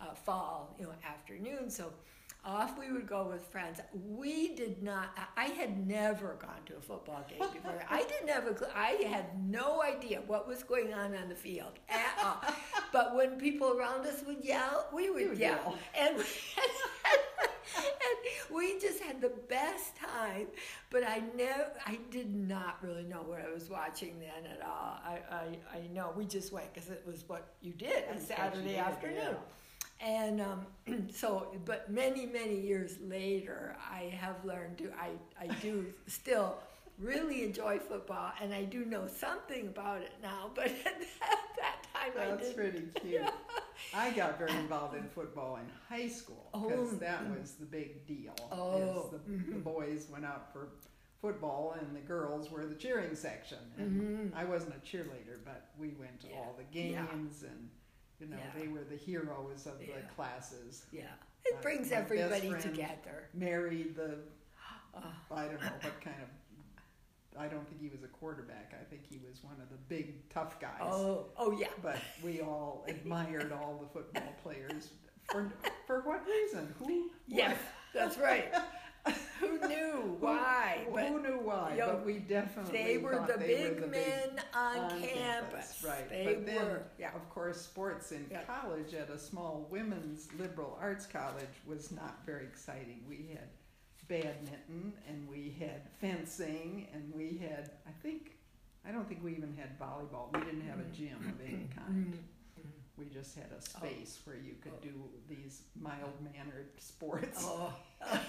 uh, 0.00 0.12
fall, 0.14 0.74
you 0.78 0.84
know, 0.84 0.92
afternoon. 1.08 1.70
So 1.70 1.92
off 2.44 2.78
we 2.78 2.90
would 2.90 3.06
go 3.06 3.28
with 3.28 3.42
friends. 3.46 3.80
We 3.94 4.54
did 4.54 4.82
not. 4.82 5.16
I 5.36 5.46
had 5.46 5.86
never 5.86 6.36
gone 6.40 6.60
to 6.66 6.76
a 6.76 6.80
football 6.80 7.24
game 7.28 7.38
before. 7.52 7.82
I 7.88 8.02
didn't 8.04 8.28
have 8.28 8.46
a. 8.46 8.76
I 8.78 9.02
had 9.08 9.26
no 9.48 9.82
idea 9.82 10.22
what 10.26 10.46
was 10.48 10.62
going 10.62 10.92
on 10.92 11.14
on 11.14 11.28
the 11.28 11.34
field 11.34 11.78
at 11.88 12.12
all. 12.22 12.42
But 12.92 13.14
when 13.14 13.38
people 13.38 13.76
around 13.76 14.06
us 14.06 14.22
would 14.26 14.44
yell, 14.44 14.86
we 14.92 15.10
would, 15.10 15.30
would 15.30 15.38
yell. 15.38 15.58
yell. 15.64 15.78
and. 15.98 16.16
and 17.76 18.56
we 18.56 18.78
just 18.80 19.00
had 19.00 19.20
the 19.20 19.32
best 19.48 19.96
time 19.96 20.46
but 20.90 21.04
i 21.04 21.22
never 21.36 21.70
i 21.86 21.98
did 22.10 22.34
not 22.34 22.78
really 22.82 23.04
know 23.04 23.22
what 23.22 23.40
i 23.40 23.52
was 23.52 23.70
watching 23.70 24.18
then 24.18 24.50
at 24.50 24.60
all 24.66 24.98
i 25.04 25.18
i, 25.30 25.78
I 25.78 25.86
know 25.94 26.12
we 26.16 26.24
just 26.24 26.52
went 26.52 26.72
because 26.72 26.90
it 26.90 27.02
was 27.06 27.24
what 27.28 27.54
you 27.60 27.72
did 27.72 28.08
on 28.08 28.16
That's 28.18 28.30
what 28.30 28.38
you 28.38 28.44
saturday 28.44 28.76
afternoon 28.76 29.36
and 30.00 30.40
um, 30.40 30.66
so 31.12 31.48
but 31.64 31.90
many 31.90 32.26
many 32.26 32.58
years 32.58 32.96
later 33.02 33.76
i 33.90 34.04
have 34.18 34.44
learned 34.44 34.78
to 34.78 34.90
i 34.98 35.10
i 35.40 35.46
do 35.60 35.86
still 36.06 36.58
really 37.00 37.44
enjoy 37.44 37.78
football 37.78 38.32
and 38.42 38.52
i 38.52 38.62
do 38.64 38.84
know 38.84 39.06
something 39.06 39.68
about 39.68 40.02
it 40.02 40.12
now 40.22 40.50
but 40.54 40.66
at 40.66 40.84
that, 40.84 41.38
that 41.58 41.86
time 41.94 42.12
i 42.20 42.26
That's 42.26 42.42
didn't 42.48 42.56
pretty 42.56 42.86
cute. 43.00 43.22
I 43.94 44.10
got 44.10 44.38
very 44.38 44.52
involved 44.52 44.94
in 44.94 45.08
football 45.08 45.56
in 45.56 45.62
high 45.88 46.08
school 46.08 46.50
because 46.52 46.92
Oh, 46.92 46.96
that 46.96 47.24
mm. 47.24 47.40
was 47.40 47.52
the 47.52 47.64
big 47.64 48.06
deal. 48.06 48.34
Oh, 48.52 49.08
the, 49.10 49.18
the 49.18 49.54
mhm. 49.54 49.64
boys 49.64 50.06
went 50.12 50.26
out 50.26 50.52
for 50.52 50.68
football 51.22 51.74
and 51.80 51.96
the 51.96 52.00
girls 52.00 52.50
were 52.50 52.66
the 52.66 52.74
cheering 52.74 53.14
section. 53.14 53.58
And 53.78 54.30
Mhm. 54.32 54.36
I 54.36 54.44
wasn't 54.44 54.74
a 54.76 54.80
cheerleader, 54.80 55.38
but 55.44 55.70
we 55.78 55.88
went 55.98 56.20
to 56.20 56.28
Yeah, 56.28 56.36
all 56.36 56.54
the 56.58 56.78
yeah. 56.78 57.06
games 57.06 57.42
and 57.42 57.70
you 58.20 58.26
know 58.26 58.36
Yeah. 58.36 58.60
they 58.60 58.68
were 58.68 58.84
the 58.84 58.96
heroes 58.96 59.66
of 59.66 59.80
Yeah. 59.80 59.96
the 59.96 60.02
classes. 60.14 60.84
yeah 60.92 61.14
it 61.46 61.60
brings 61.62 61.90
my 61.90 61.96
everybody 61.96 62.52
together 62.60 63.28
Married 63.32 63.96
the 63.96 64.18
Oh. 64.94 65.02
I 65.34 65.46
don't 65.46 65.60
know 65.62 65.78
what 65.80 66.00
kind 66.02 66.20
of. 66.22 66.28
I 67.40 67.46
don't 67.48 67.66
think 67.68 67.69
he 67.80 67.88
was 67.88 68.02
a 68.02 68.08
quarterback. 68.08 68.74
I 68.80 68.84
think 68.84 69.02
he 69.08 69.18
was 69.26 69.42
one 69.42 69.54
of 69.62 69.68
the 69.70 69.78
big 69.88 70.28
tough 70.30 70.60
guys. 70.60 70.78
oh 70.82 71.26
oh 71.36 71.52
yeah 71.58 71.68
But 71.82 71.98
we 72.22 72.40
all 72.40 72.84
admired 72.88 73.52
all 73.52 73.78
the 73.80 73.88
football 73.88 74.32
players. 74.42 74.90
For 75.30 75.52
for 75.86 76.00
what 76.02 76.26
reason? 76.26 76.74
Who? 76.78 77.10
Yes, 77.26 77.56
that's 77.94 78.18
right. 78.18 78.52
Who 79.40 79.58
knew 79.66 80.16
why? 80.20 80.82
Who, 80.86 80.92
But 80.94 81.06
who 81.06 81.22
knew 81.22 81.38
why? 81.42 81.74
know, 81.78 81.86
but 81.86 82.04
we 82.04 82.18
definitely 82.18 82.72
they 82.82 82.98
were 82.98 83.24
the 83.26 83.38
they 83.38 83.46
big 83.46 83.74
were 83.76 83.80
the 83.80 83.86
men 83.86 84.30
big 84.34 84.40
on, 84.54 84.76
on 84.78 85.00
campus. 85.02 85.82
right? 85.86 86.06
They 86.10 86.24
but 86.26 86.44
then, 86.44 86.56
were. 86.66 86.82
Yeah. 86.98 87.14
of 87.14 87.26
course, 87.30 87.58
sports 87.58 88.12
in 88.12 88.26
Yeah. 88.30 88.42
college 88.42 88.92
at 88.92 89.08
a 89.08 89.18
small 89.18 89.66
women's 89.70 90.28
liberal 90.38 90.76
arts 90.78 91.06
college 91.06 91.48
was 91.66 91.90
not 91.90 92.18
very 92.26 92.44
exciting. 92.44 93.00
We 93.08 93.28
had 93.32 93.48
badminton 94.20 94.92
and 95.08 95.28
we 95.28 95.54
had 95.60 95.82
fencing 96.00 96.88
and 96.92 97.12
we 97.14 97.38
had, 97.40 97.70
I 97.86 97.92
think, 98.02 98.32
I 98.86 98.90
don't 98.90 99.08
think 99.08 99.22
we 99.22 99.32
even 99.32 99.56
had 99.56 99.78
volleyball. 99.78 100.32
We 100.34 100.40
didn't 100.44 100.66
have 100.68 100.80
a 100.80 100.84
gym 100.92 101.16
of 101.20 101.40
any 101.46 101.68
kind. 101.76 102.14
Mm. 102.14 102.18
We 102.96 103.06
just 103.06 103.36
had 103.36 103.46
a 103.56 103.62
space 103.62 104.18
where 104.24 104.36
you 104.36 104.54
could 104.60 104.78
do 104.82 104.92
these 105.28 105.62
mild 105.80 106.12
mannered 106.34 106.68
sports. 106.78 107.42
Oh. 107.46 107.72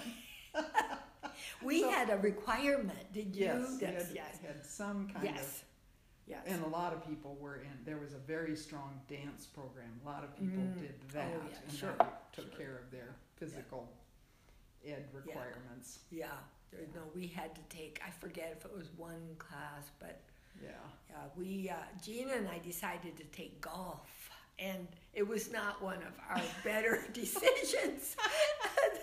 we 1.62 1.80
So- 1.80 1.90
had 1.90 2.10
a 2.10 2.16
requirement. 2.18 3.12
Did 3.12 3.34
you? 3.34 3.46
Yes, 3.46 3.70
we 3.80 3.80
Yes. 3.86 4.06
had, 4.06 4.14
Yes. 4.14 4.38
had 4.46 4.64
some 4.66 5.08
kind 5.08 5.28
of 5.28 5.34
Yes. 5.34 5.64
Yes. 6.28 6.42
And 6.46 6.62
a 6.64 6.68
lot 6.68 6.92
of 6.92 7.04
people 7.06 7.36
were 7.40 7.56
in. 7.56 7.72
There 7.84 7.98
was 7.98 8.14
a 8.14 8.18
very 8.18 8.54
strong 8.56 9.00
dance 9.08 9.44
program. 9.46 9.90
A 10.04 10.08
lot 10.08 10.22
of 10.22 10.34
people 10.36 10.62
Mm. 10.62 10.78
did 10.80 10.94
Oh, 11.08 11.12
that, 11.14 11.28
yeah, 11.28 11.58
and 11.68 11.72
sure, 11.76 11.94
that 11.98 12.32
took 12.32 12.48
sure. 12.50 12.58
care 12.58 12.78
of 12.78 12.90
their 12.92 13.16
physical 13.36 13.88
ed 14.86 15.06
requirements. 15.12 16.00
yeah. 16.10 16.26
There, 16.70 16.80
no, 16.94 17.02
we 17.14 17.26
had 17.26 17.54
to 17.54 17.60
take. 17.68 18.00
I 18.06 18.10
forget 18.10 18.54
if 18.56 18.64
it 18.64 18.74
was 18.74 18.88
one 18.96 19.34
class, 19.38 19.90
but 19.98 20.20
Yeah. 20.62 20.70
Yeah, 21.10 21.16
we 21.36 21.68
uh, 21.68 21.74
Gina 22.02 22.32
and 22.32 22.48
I 22.48 22.58
decided 22.60 23.16
to 23.18 23.24
take 23.24 23.60
golf, 23.60 24.30
and 24.58 24.88
it 25.12 25.26
was 25.28 25.52
not 25.52 25.82
one 25.82 25.98
of 25.98 26.14
our 26.30 26.40
better 26.64 27.04
decisions 27.12 28.16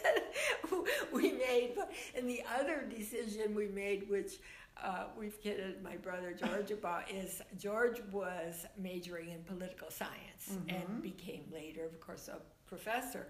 that 0.04 0.24
we 1.14 1.32
made. 1.34 1.74
But 1.76 1.92
and 2.18 2.28
the 2.28 2.42
other 2.60 2.84
decision 2.90 3.54
we 3.54 3.68
made, 3.68 4.10
which 4.10 4.40
uh, 4.84 5.06
we've 5.18 5.40
kidded 5.44 5.84
my 5.84 5.98
brother 5.98 6.34
George 6.34 6.72
about, 6.72 7.12
is 7.12 7.42
George 7.60 8.02
was 8.12 8.66
majoring 8.78 9.30
in 9.30 9.44
political 9.44 9.92
science 9.92 10.58
and 10.70 10.88
Mhm. 10.88 11.02
became 11.04 11.44
later, 11.54 11.84
of 11.86 12.00
course, 12.00 12.30
a 12.30 12.40
professor 12.66 13.28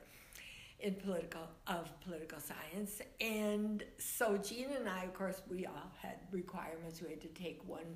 in 0.81 0.93
political 0.95 1.47
of 1.67 1.89
political 2.01 2.39
science. 2.39 3.01
And 3.19 3.83
so 3.97 4.37
Gina 4.37 4.75
and 4.79 4.89
I 4.89 5.03
of 5.03 5.13
course 5.13 5.41
we 5.49 5.65
all 5.65 5.91
had 6.01 6.19
requirements. 6.31 7.01
We 7.01 7.09
had 7.09 7.21
to 7.21 7.27
take 7.29 7.61
one 7.67 7.95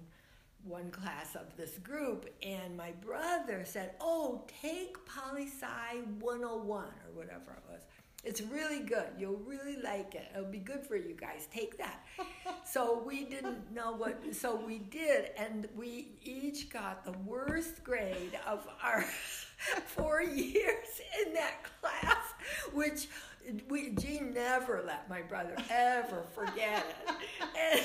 one 0.63 0.91
class 0.91 1.35
of 1.35 1.55
this 1.57 1.77
group. 1.79 2.29
And 2.41 2.75
my 2.77 2.91
brother 2.91 3.63
said 3.65 3.91
oh 4.01 4.45
take 4.61 4.97
poli 5.05 5.47
sci 5.47 6.01
101 6.19 6.83
or 6.83 6.89
whatever 7.13 7.51
it 7.51 7.71
was. 7.71 7.81
It's 8.25 8.41
really 8.41 8.79
good. 8.79 9.07
You'll 9.19 9.41
really 9.45 9.75
like 9.81 10.15
it. 10.15 10.29
It'll 10.33 10.49
be 10.49 10.59
good 10.59 10.85
for 10.85 10.95
you 10.95 11.13
guys. 11.13 11.47
Take 11.53 11.77
that. 11.77 12.03
So 12.65 13.03
we 13.05 13.25
didn't 13.25 13.71
know 13.71 13.91
what 13.91 14.19
so 14.33 14.55
we 14.55 14.79
did. 14.79 15.31
And 15.37 15.67
we 15.75 16.13
each 16.23 16.69
got 16.69 17.05
the 17.05 17.11
worst 17.23 17.83
grade 17.83 18.39
of 18.47 18.67
our 18.81 19.03
four 19.85 20.23
years 20.23 21.01
in 21.23 21.33
that 21.33 21.57
class 21.79 22.22
which 22.73 23.07
we 23.69 23.91
Jean 23.91 24.33
never 24.33 24.83
let 24.85 25.09
my 25.09 25.21
brother 25.21 25.55
ever 25.69 26.23
forget 26.33 26.85
it. 27.07 27.15
And 27.59 27.81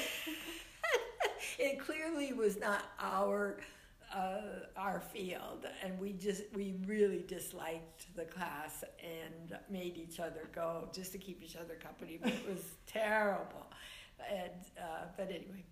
it 1.59 1.81
clearly 1.81 2.33
was 2.33 2.59
not 2.59 2.83
our 3.01 3.59
uh, 4.15 4.41
our 4.77 5.01
field, 5.01 5.67
and 5.83 5.99
we 5.99 6.13
just 6.13 6.45
we 6.55 6.77
really 6.87 7.25
disliked 7.29 8.15
the 8.17 8.25
class 8.25 8.85
and 9.03 9.59
made 9.69 9.97
each 9.99 10.19
other 10.21 10.49
go 10.55 10.89
just 10.93 11.13
to 11.13 11.19
keep 11.19 11.43
each 11.43 11.57
other 11.57 11.75
company. 11.75 12.19
But 12.21 12.33
it 12.33 12.49
was 12.49 12.63
terrible. 12.87 13.67
And 14.31 14.53
uh, 14.81 15.07
but 15.17 15.29
anyway, 15.29 15.65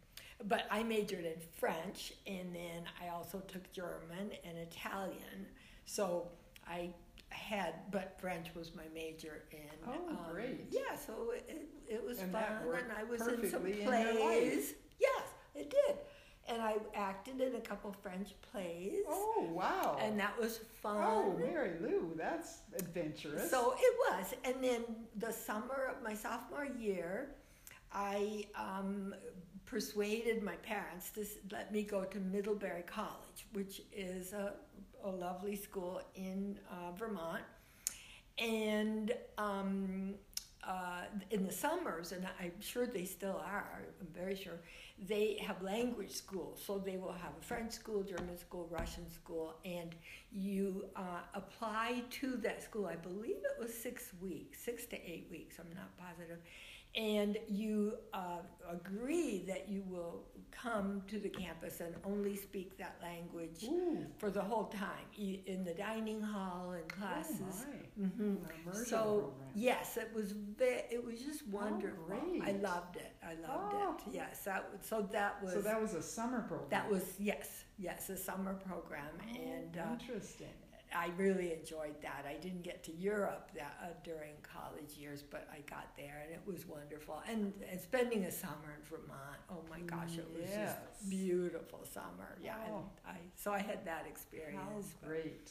but 0.45 0.67
I 0.71 0.83
majored 0.83 1.25
in 1.25 1.41
French, 1.59 2.13
and 2.27 2.55
then 2.55 2.85
I 3.03 3.09
also 3.09 3.41
took 3.41 3.73
German 3.73 4.31
and 4.45 4.59
Italian. 4.59 5.47
So 5.87 6.29
I 6.67 6.91
had, 7.37 7.75
but 7.91 8.17
French 8.21 8.49
was 8.55 8.75
my 8.75 8.83
major, 8.95 9.45
and 9.53 9.79
Oh, 9.87 10.09
um, 10.11 10.19
great. 10.33 10.67
Yeah, 10.71 10.97
so 10.97 11.33
it, 11.49 11.69
it 11.89 12.05
was 12.05 12.19
And 12.21 12.33
fun, 12.33 12.43
and 12.79 12.93
I 12.97 13.05
was 13.05 13.21
in 13.21 13.27
some 13.51 13.63
perfectly 13.63 13.83
in 13.83 13.87
plays. 13.89 14.75
Yes, 14.99 15.23
it 15.55 15.71
did, 15.71 15.97
and 16.49 16.61
I 16.63 16.77
acted 16.95 17.41
in 17.41 17.55
a 17.57 17.61
couple 17.61 17.93
French 18.03 18.31
plays, 18.53 19.05
Oh, 19.09 19.49
wow. 19.53 19.97
and 20.01 20.19
that 20.19 20.39
was 20.41 20.59
fun. 20.83 20.97
oh, 20.99 21.37
Mary 21.39 21.73
Lou, 21.81 22.13
that's 22.17 22.59
adventurous. 22.79 23.51
So 23.51 23.75
it 23.79 23.95
was, 24.11 24.35
and 24.45 24.63
then 24.63 24.83
the 25.17 25.33
summer 25.33 25.93
of 25.97 26.03
my 26.03 26.15
sophomore 26.15 26.67
year, 26.79 27.31
I 27.93 28.45
um, 28.55 29.15
persuaded 29.67 30.43
my 30.43 30.57
parents 30.57 31.11
to 31.11 31.25
let 31.51 31.73
me 31.73 31.83
go 31.83 32.05
to 32.05 32.19
Middlebury 32.19 32.85
College, 32.87 33.47
which 33.53 33.83
is 33.93 34.33
a, 34.33 34.55
a 35.05 35.11
lovely 35.11 35.57
school 35.57 36.01
in 36.15 36.59
uh, 36.71 36.93
Vermont. 36.93 37.43
And 38.39 39.13
um, 39.39 40.15
uh, 40.67 41.03
in 41.31 41.47
the 41.47 41.53
summers, 41.53 42.13
and 42.13 42.27
I'm 42.41 42.61
sure 42.61 42.87
they 42.87 43.05
still 43.05 43.41
are, 43.45 43.85
I'm 44.01 44.09
very 44.13 44.35
sure, 44.35 44.61
they 45.09 45.39
have 45.47 45.63
language 45.63 46.11
schools. 46.11 46.61
So 46.65 46.79
they 46.79 46.97
will 46.97 47.13
have 47.13 47.33
a 47.39 47.43
French 47.43 47.73
school, 47.73 48.03
German 48.03 48.37
school, 48.37 48.67
Russian 48.71 49.09
school, 49.11 49.55
and 49.65 49.95
you 50.33 50.87
uh, 50.97 51.21
apply 51.35 52.03
to 52.21 52.37
that 52.39 52.63
school. 52.63 52.87
I 52.87 52.97
believe 52.97 53.37
it 53.37 53.61
was 53.61 53.73
six 53.73 54.11
weeks, 54.21 54.59
six 54.59 54.87
to 54.87 54.97
eight 54.97 55.29
weeks, 55.31 55.57
I'm 55.59 55.75
not 55.75 55.97
positive. 55.97 56.39
And 56.97 57.37
you 57.49 57.95
uh, 58.15 58.39
agree 58.71 59.45
that 59.47 59.69
you 59.69 59.83
will 59.89 60.23
come 60.51 61.03
to 61.09 61.19
the 61.19 61.29
campus 61.29 61.81
and 61.81 61.95
only 62.05 62.35
speak 62.35 62.79
that 62.79 62.97
language 63.03 63.65
Ooh, 63.65 64.07
for 64.17 64.31
the 64.31 64.41
whole 64.41 64.65
time, 64.65 65.05
in 65.19 65.63
the 65.65 65.75
dining 65.75 66.23
hall 66.23 66.71
and 66.71 66.89
classes. 66.89 67.37
Oh, 67.43 67.65
my. 67.99 68.07
hmm 68.09 68.35
So 68.73 68.97
program. 68.97 69.33
yes, 69.55 69.99
it 69.99 70.11
was 70.15 70.33
ve- 70.33 70.87
it 70.91 71.05
was 71.05 71.21
just 71.21 71.47
wonderful. 71.49 72.05
I 72.11 72.41
great. 72.53 72.63
loved 72.63 72.97
it. 72.97 73.13
I 73.23 73.35
loved 73.47 73.75
Oh. 73.75 73.97
it. 74.07 74.15
Yes, 74.15 74.45
that 74.45 74.67
so 74.81 75.07
that 75.13 75.43
was 75.43 75.53
So 75.53 75.61
that 75.61 75.81
was 75.81 75.93
a 75.95 76.03
summer 76.03 76.41
program. 76.49 76.71
that 76.71 76.91
was 76.91 77.03
yes 77.19 77.65
yes 77.79 78.09
a 78.09 78.17
summer 78.17 78.55
program 78.55 79.05
Oh, 79.21 79.39
and 79.39 79.77
uh, 79.77 79.83
interesting. 79.93 80.47
I 80.97 81.11
really 81.17 81.53
enjoyed 81.53 82.01
that. 82.03 82.25
I 82.29 82.35
didn't 82.41 82.63
get 82.63 82.83
to 82.85 82.93
Europe 82.97 83.51
that 83.55 83.77
uh, 83.83 83.87
during 84.03 84.33
college 84.43 84.97
years, 84.99 85.23
but 85.23 85.47
I 85.53 85.61
got 85.69 85.95
there 85.97 86.23
and 86.25 86.33
it 86.33 86.41
was 86.47 86.67
wonderful. 86.67 87.23
And, 87.29 87.53
and 87.71 87.81
spending 87.81 88.25
a 88.25 88.33
summer 88.33 88.75
in 88.77 88.83
Vermont, 88.89 89.39
oh 89.51 89.63
my 89.71 89.81
gosh, 89.81 90.17
it 90.19 90.27
was 90.33 90.49
Yes. 90.51 90.77
just 90.97 91.11
beautiful 91.11 91.85
summer. 91.85 92.39
Yeah, 92.43 92.57
Oh. 92.71 92.77
and 92.79 92.85
I 93.07 93.19
so 93.35 93.53
I 93.53 93.59
had 93.59 93.85
that 93.85 94.07
experience. 94.09 94.95
but- 95.01 95.09
great. 95.09 95.51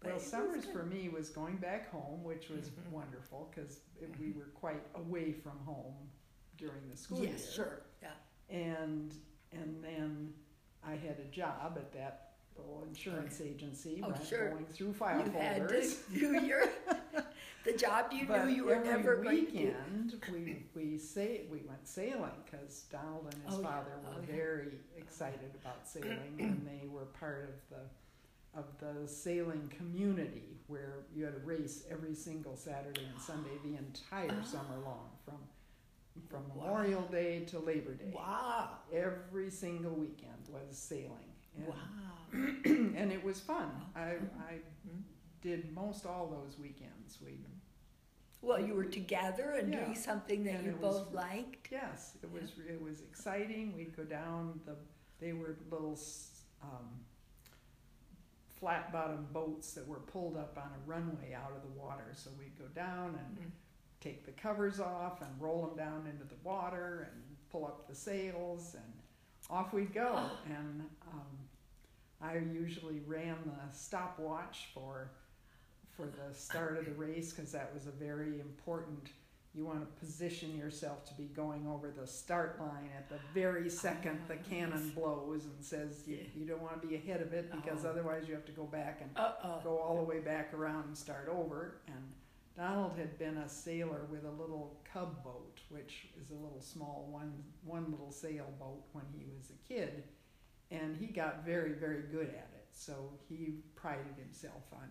but 0.00 0.10
Well, 0.10 0.20
summers 0.20 0.66
for 0.66 0.82
me 0.84 1.08
was 1.08 1.30
going 1.30 1.56
back 1.56 1.90
home, 1.90 2.22
which 2.22 2.48
was 2.50 2.68
Mhm. 2.70 2.90
wonderful 2.90 3.50
because 3.50 3.80
we 4.20 4.32
were 4.32 4.50
quite 4.54 4.82
away 4.94 5.32
from 5.32 5.58
home 5.60 6.10
during 6.58 6.88
the 6.90 6.96
school 6.96 7.20
yes, 7.24 7.42
year. 7.44 7.52
sure, 7.52 7.82
yeah. 8.02 8.14
And 8.50 9.14
and 9.52 9.82
then 9.82 10.34
I 10.82 10.96
had 10.96 11.18
a 11.20 11.24
job 11.26 11.78
at 11.78 11.92
that 11.92 12.23
little 12.62 12.84
insurance 12.88 13.40
agency, 13.40 14.00
Oh, 14.04 14.10
right, 14.10 14.26
sure. 14.26 14.50
going 14.50 14.66
through 14.66 14.92
file 14.94 15.18
you 15.24 15.30
had 15.32 15.68
to 15.68 15.74
folders. 15.74 15.96
do 16.12 16.44
your 16.44 16.64
the 17.64 17.72
job 17.72 18.06
you 18.12 18.26
but 18.26 18.44
knew 18.46 18.52
you 18.54 18.64
were 18.64 18.82
never 18.84 19.16
going 19.22 19.46
to 19.46 19.52
do. 19.52 19.56
weekend 19.58 20.14
we 20.32 20.64
we 20.74 20.98
say 20.98 21.42
we 21.50 21.62
went 21.66 21.86
sailing 21.88 22.30
because 22.44 22.84
Donald 22.92 23.26
and 23.32 23.42
his 23.44 23.54
Oh, 23.54 23.60
yeah. 23.60 23.66
father 23.68 23.90
were 24.04 24.10
Oh, 24.16 24.20
yeah. 24.28 24.36
very 24.36 24.72
excited 24.96 25.50
about 25.62 25.86
sailing, 25.88 26.36
and 26.38 26.66
they 26.66 26.86
were 26.88 27.06
part 27.06 27.48
of 27.48 27.76
the 27.76 28.58
of 28.58 28.66
the 28.78 29.08
sailing 29.08 29.68
community 29.76 30.58
where 30.68 30.98
you 31.12 31.24
had 31.24 31.34
a 31.34 31.38
race 31.44 31.82
every 31.90 32.14
single 32.14 32.54
Saturday 32.56 33.02
and 33.12 33.20
Sunday 33.20 33.50
the 33.64 33.76
entire 33.76 34.44
summer 34.44 34.78
long 34.84 35.08
from 35.24 35.38
from 36.30 36.42
Wow. 36.54 36.66
Memorial 36.66 37.02
Day 37.10 37.40
to 37.46 37.58
Labor 37.58 37.94
Day. 37.94 38.12
Wow, 38.14 38.68
Every 38.92 39.50
single 39.50 39.94
weekend 39.94 40.48
was 40.48 40.76
sailing. 40.78 41.33
And, 41.56 41.66
wow. 41.66 41.74
and 42.32 43.12
it 43.12 43.22
was 43.22 43.40
fun. 43.40 43.70
I, 43.94 44.00
I 44.50 44.60
Mhm. 44.86 45.02
did 45.40 45.72
most 45.72 46.04
all 46.06 46.26
those 46.28 46.58
weekends. 46.58 47.18
We 47.24 47.38
Well, 48.42 48.60
you 48.60 48.74
were 48.74 48.84
together 48.84 49.52
and 49.52 49.72
Yeah. 49.72 49.84
doing 49.84 49.94
something 49.96 50.44
that 50.44 50.56
And 50.56 50.64
you 50.64 50.70
it 50.72 50.80
was- 50.80 51.00
both 51.00 51.14
liked. 51.14 51.70
Yes, 51.70 52.16
it 52.22 52.30
was 52.30 52.58
it 52.68 52.80
was 52.80 53.00
exciting. 53.02 53.74
We'd 53.74 53.96
go 53.96 54.04
down 54.04 54.60
the 54.66 54.76
they 55.20 55.32
were 55.32 55.56
little 55.70 55.98
um, 56.62 57.04
flat 58.48 58.92
bottom 58.92 59.26
boats 59.32 59.72
that 59.74 59.86
were 59.86 60.00
pulled 60.00 60.36
up 60.36 60.56
on 60.58 60.70
a 60.72 60.78
runway 60.86 61.34
out 61.34 61.52
of 61.52 61.62
the 61.62 61.68
water. 61.80 62.12
So 62.14 62.30
we'd 62.38 62.58
go 62.58 62.66
down 62.68 63.14
and 63.16 63.38
Mm. 63.38 63.50
take 64.00 64.24
the 64.24 64.32
covers 64.32 64.80
off 64.80 65.22
and 65.22 65.40
roll 65.40 65.66
them 65.66 65.76
down 65.76 66.06
into 66.06 66.24
the 66.24 66.36
water 66.42 67.08
and 67.12 67.36
pull 67.50 67.66
up 67.66 67.86
the 67.86 67.94
sails 67.94 68.74
and 68.74 68.92
off 69.50 69.72
we'd 69.72 69.92
go. 69.94 70.22
And 70.46 70.82
um, 71.12 71.38
I 72.22 72.36
usually 72.52 73.00
ran 73.06 73.36
the 73.46 73.76
stopwatch 73.76 74.68
for 74.74 75.10
for 75.96 76.06
the 76.06 76.34
start 76.34 76.76
of 76.76 76.86
the 76.86 76.90
race 76.92 77.32
because 77.32 77.52
that 77.52 77.70
was 77.72 77.86
a 77.86 77.90
very 77.92 78.40
important. 78.40 79.10
You 79.56 79.64
want 79.64 79.80
to 79.82 80.04
position 80.04 80.56
yourself 80.58 81.04
to 81.06 81.14
be 81.14 81.24
going 81.36 81.64
over 81.68 81.92
the 81.96 82.08
start 82.08 82.58
line 82.58 82.90
at 82.96 83.08
the 83.08 83.18
very 83.32 83.70
second 83.70 84.18
the 84.26 84.34
cannon 84.34 84.90
blows 84.96 85.44
and 85.44 85.64
says 85.64 86.02
you, 86.08 86.16
Yeah. 86.16 86.22
you 86.34 86.44
don't 86.46 86.60
want 86.60 86.82
to 86.82 86.88
be 86.88 86.96
ahead 86.96 87.20
of 87.22 87.32
it 87.32 87.52
because 87.52 87.84
Oh. 87.84 87.90
otherwise 87.90 88.24
you 88.26 88.34
have 88.34 88.44
to 88.46 88.52
go 88.52 88.64
back 88.64 88.98
and 89.02 89.10
Uh 89.16 89.32
oh. 89.44 89.60
go 89.62 89.78
all 89.78 89.96
the 89.98 90.02
way 90.02 90.18
back 90.18 90.52
around 90.52 90.86
and 90.86 90.98
start 90.98 91.28
over. 91.28 91.76
And 91.86 92.02
Donald 92.56 92.92
had 92.96 93.18
been 93.18 93.38
a 93.38 93.48
sailor 93.48 94.06
with 94.10 94.24
a 94.24 94.30
little 94.30 94.80
cub 94.92 95.24
boat, 95.24 95.60
which 95.70 96.08
is 96.20 96.30
a 96.30 96.34
little 96.34 96.60
small 96.60 97.08
one 97.10 97.32
one 97.64 97.90
little 97.90 98.12
sailboat 98.12 98.82
when 98.92 99.04
he 99.12 99.24
was 99.36 99.50
a 99.50 99.68
kid, 99.68 100.04
and 100.70 100.96
he 100.96 101.06
got 101.06 101.44
very 101.44 101.72
very 101.72 102.02
good 102.02 102.28
at 102.28 102.50
it. 102.54 102.66
So 102.70 103.10
he 103.28 103.56
prided 103.74 104.14
himself 104.16 104.62
on 104.72 104.88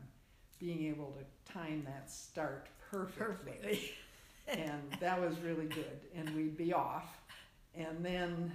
being 0.59 0.85
able 0.87 1.11
to 1.13 1.53
time 1.53 1.83
that 1.85 2.09
start 2.09 2.67
perfectly 2.91 3.53
Perfectly. 3.53 3.91
and 4.47 4.81
that 4.99 5.19
was 5.19 5.39
really 5.39 5.65
good. 5.65 6.01
And 6.13 6.29
we'd 6.35 6.57
be 6.57 6.73
off, 6.73 7.17
and 7.75 8.03
then 8.03 8.51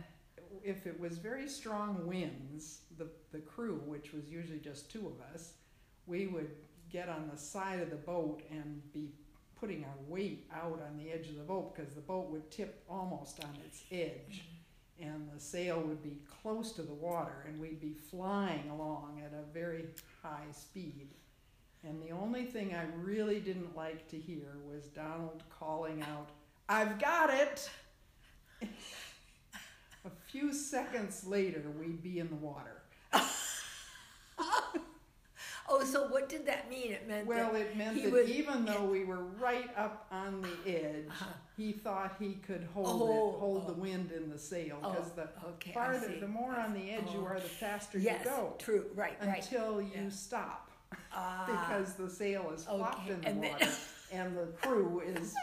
if 0.62 0.86
it 0.86 0.98
was 0.98 1.18
very 1.18 1.48
strong 1.48 2.06
winds, 2.06 2.80
the 2.98 3.08
the 3.32 3.38
crew, 3.38 3.80
which 3.86 4.12
was 4.12 4.28
usually 4.28 4.58
just 4.58 4.90
two 4.90 5.06
of 5.06 5.34
us, 5.34 5.54
we 6.06 6.26
would 6.26 6.50
get 6.90 7.08
on 7.08 7.30
the 7.32 7.38
side 7.38 7.80
of 7.80 7.90
the 7.90 7.96
boat 7.96 8.42
and 8.50 8.80
be 8.92 9.10
putting 9.58 9.84
our 9.84 9.96
weight 10.06 10.48
out 10.54 10.80
on 10.88 10.96
the 10.96 11.10
edge 11.10 11.28
of 11.28 11.36
the 11.36 11.42
boat 11.42 11.74
because 11.74 11.94
the 11.94 12.00
boat 12.00 12.30
would 12.30 12.50
tip 12.50 12.82
almost 12.88 13.42
on 13.42 13.50
its 13.66 13.82
edge 13.90 14.42
mm-hmm. 15.00 15.08
and 15.08 15.28
the 15.34 15.40
sail 15.40 15.80
would 15.80 16.02
be 16.02 16.18
close 16.42 16.72
to 16.72 16.82
the 16.82 16.94
water 16.94 17.44
and 17.46 17.60
we'd 17.60 17.80
be 17.80 17.92
flying 17.92 18.70
along 18.70 19.20
at 19.24 19.32
a 19.32 19.52
very 19.52 19.86
high 20.22 20.46
speed 20.52 21.08
and 21.84 22.02
the 22.02 22.10
only 22.10 22.44
thing 22.44 22.74
I 22.74 22.84
really 23.00 23.40
didn't 23.40 23.76
like 23.76 24.08
to 24.08 24.18
hear 24.18 24.56
was 24.66 24.86
Donald 24.86 25.42
calling 25.58 26.02
out, 26.02 26.28
I've 26.68 26.98
got 26.98 27.30
it! 27.30 27.70
a 30.04 30.10
few 30.26 30.52
seconds 30.52 31.24
later, 31.26 31.62
we'd 31.78 32.02
be 32.02 32.18
in 32.18 32.28
the 32.28 32.36
water. 32.36 32.77
Oh, 35.70 35.84
so 35.84 36.08
what 36.08 36.28
did 36.28 36.46
that 36.46 36.70
mean? 36.70 36.92
It 36.92 37.06
meant 37.06 37.26
Well, 37.26 37.52
that 37.52 37.60
it 37.60 37.76
meant 37.76 38.02
that 38.02 38.10
was- 38.12 38.28
even 38.30 38.64
though 38.64 38.84
we 38.84 39.04
were 39.04 39.22
right 39.22 39.68
up 39.76 40.06
on 40.10 40.40
the 40.40 40.56
edge, 40.66 41.06
Uh-huh. 41.08 41.26
he 41.56 41.72
thought 41.72 42.16
he 42.18 42.34
could 42.36 42.64
hold 42.72 42.86
Oh, 42.88 43.34
it, 43.34 43.38
hold 43.38 43.62
oh. 43.64 43.66
the 43.66 43.74
wind 43.74 44.10
in 44.12 44.30
the 44.30 44.38
sail. 44.38 44.76
Because 44.80 45.10
Oh, 45.10 45.14
the 45.16 45.48
okay, 45.50 45.72
farther, 45.72 46.08
the 46.18 46.26
more 46.28 46.54
on 46.56 46.72
the 46.72 46.90
edge 46.90 47.10
you 47.12 47.20
Oh. 47.20 47.26
are, 47.26 47.34
the 47.40 47.48
faster 47.48 47.98
yes, 47.98 48.24
you 48.24 48.30
go. 48.30 48.54
true, 48.58 48.90
right, 48.94 49.16
right. 49.20 49.36
Until 49.44 49.82
you 49.82 49.90
Yeah. 50.04 50.08
stop. 50.08 50.70
Ah, 51.12 51.44
because 51.68 51.94
the 51.94 52.08
sail 52.08 52.50
is 52.50 52.64
flopped 52.64 53.00
okay, 53.10 53.12
in 53.12 53.20
the 53.20 53.28
and 53.28 53.42
then- 53.44 53.52
water 53.52 53.72
and 54.10 54.36
the 54.38 54.46
crew 54.62 55.00
is 55.00 55.34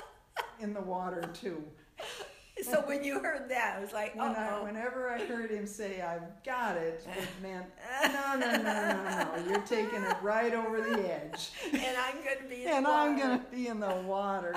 in 0.60 0.72
the 0.72 0.80
water 0.80 1.22
too. 1.34 1.64
so 2.70 2.80
when 2.82 3.04
you 3.04 3.18
heard 3.20 3.48
that, 3.48 3.76
I 3.78 3.80
was 3.80 3.92
like, 3.92 4.14
When 4.16 4.28
I, 4.28 4.62
whenever 4.62 5.10
I 5.10 5.24
heard 5.24 5.50
him 5.50 5.66
say, 5.66 6.00
I've 6.00 6.42
got 6.44 6.76
it, 6.76 7.06
it 7.16 7.28
meant, 7.42 7.66
no, 8.02 8.36
no, 8.38 8.56
no, 8.56 8.62
no, 8.62 9.36
no, 9.36 9.44
you're 9.48 9.60
taking 9.62 10.02
it 10.02 10.16
right 10.22 10.54
over 10.54 10.80
the 10.80 11.14
edge. 11.14 11.50
and 11.72 11.96
I'm 11.96 12.16
going 12.24 12.38
to 12.42 12.48
be 12.48 12.64
in 12.64 12.68
And 12.68 12.86
the 12.86 12.90
I'm 12.90 13.18
going 13.18 13.38
to 13.38 13.44
be 13.50 13.68
in 13.68 13.80
the 13.80 13.94
water. 14.06 14.56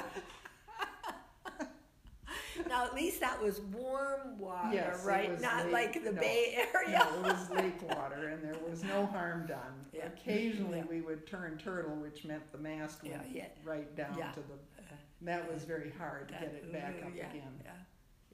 Now, 2.68 2.86
at 2.86 2.96
least 2.96 3.22
that 3.22 3.42
was 3.42 3.62
warm 3.62 4.38
water, 4.40 4.74
Yes, 4.74 5.06
right? 5.06 5.40
Not 5.40 5.66
lake- 5.66 5.96
like 5.96 6.04
the 6.04 6.12
no. 6.12 6.20
Bay 6.20 6.66
Area. 6.74 7.08
No, 7.14 7.20
it 7.20 7.24
was 7.34 7.50
lake 7.52 7.82
water 7.96 8.30
and 8.30 8.44
there 8.44 8.60
was 8.68 8.84
no 8.84 9.06
harm 9.06 9.46
done. 9.46 9.86
Yeah. 9.94 10.08
Occasionally, 10.08 10.80
Yeah. 10.80 10.86
we 10.90 11.02
would 11.02 11.28
turn 11.28 11.58
turtle, 11.58 11.96
which 11.96 12.26
meant 12.26 12.52
the 12.52 12.58
mast 12.58 13.04
went 13.04 13.22
yeah. 13.32 13.46
right 13.64 13.96
down 13.96 14.16
to 14.16 14.40
the, 14.40 14.58
that 15.22 15.52
was 15.52 15.64
very 15.64 15.92
hard 15.98 16.28
to 16.28 16.34
get 16.36 16.44
it 16.44 16.72
back 16.72 16.96
Ooh, 17.02 17.08
up 17.08 17.14
yeah, 17.16 17.30
again. 17.30 17.42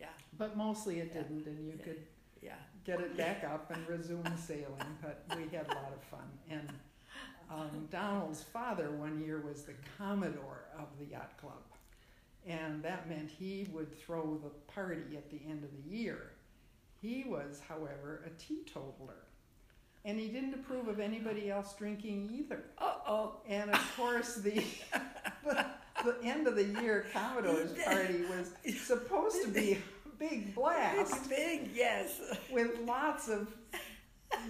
Yeah, 0.04 0.10
But 0.38 0.58
mostly 0.58 1.00
it 1.00 1.12
Yeah. 1.14 1.22
didn't 1.22 1.46
and 1.48 1.66
you 1.68 1.78
could 1.84 2.02
yeah. 2.42 2.56
get 2.84 3.00
it 3.00 3.16
back 3.16 3.44
up 3.44 3.72
and 3.72 3.88
resume 3.88 4.36
sailing, 4.38 4.98
but 5.02 5.24
we 5.38 5.44
had 5.56 5.66
a 5.70 5.76
lot 5.76 5.94
of 5.94 6.04
fun. 6.04 6.28
And 6.50 6.70
um, 7.50 7.88
Donald's 7.90 8.44
father 8.44 8.92
one 8.92 9.22
year 9.24 9.40
was 9.42 9.64
the 9.64 9.74
commodore 9.98 10.66
of 10.78 10.88
the 11.00 11.06
yacht 11.06 11.38
club. 11.38 11.62
And 12.46 12.84
that 12.84 13.08
meant 13.08 13.30
he 13.30 13.70
would 13.72 13.98
throw 13.98 14.38
the 14.44 14.50
party 14.74 15.16
at 15.16 15.30
the 15.32 15.40
end 15.50 15.64
of 15.64 15.70
the 15.72 15.90
year. 15.90 16.32
He 17.02 17.24
was, 17.26 17.62
however, 17.68 18.24
a 18.26 18.30
teetotaler. 18.32 19.28
And 20.06 20.20
he 20.20 20.28
didn't 20.28 20.54
approve 20.54 20.90
of 20.90 21.00
anybody 21.00 21.50
else 21.50 21.74
drinking 21.78 22.30
either. 22.34 22.66
Uh 22.78 22.94
oh. 23.08 23.38
And 23.48 23.72
of 23.72 23.96
course, 23.96 24.36
the, 24.36 24.62
the, 25.46 25.66
the 26.04 26.18
end 26.24 26.46
of 26.48 26.56
the 26.56 26.66
year 26.82 27.06
Commodore's 27.14 27.72
party 27.86 28.24
was 28.24 28.52
supposed 28.82 29.42
to 29.44 29.48
be 29.50 29.78
big 30.30 30.56
blast 30.56 31.30
big, 31.30 31.70
yes. 31.74 32.20
with 32.52 32.80
lots 32.86 33.28
of 33.30 33.48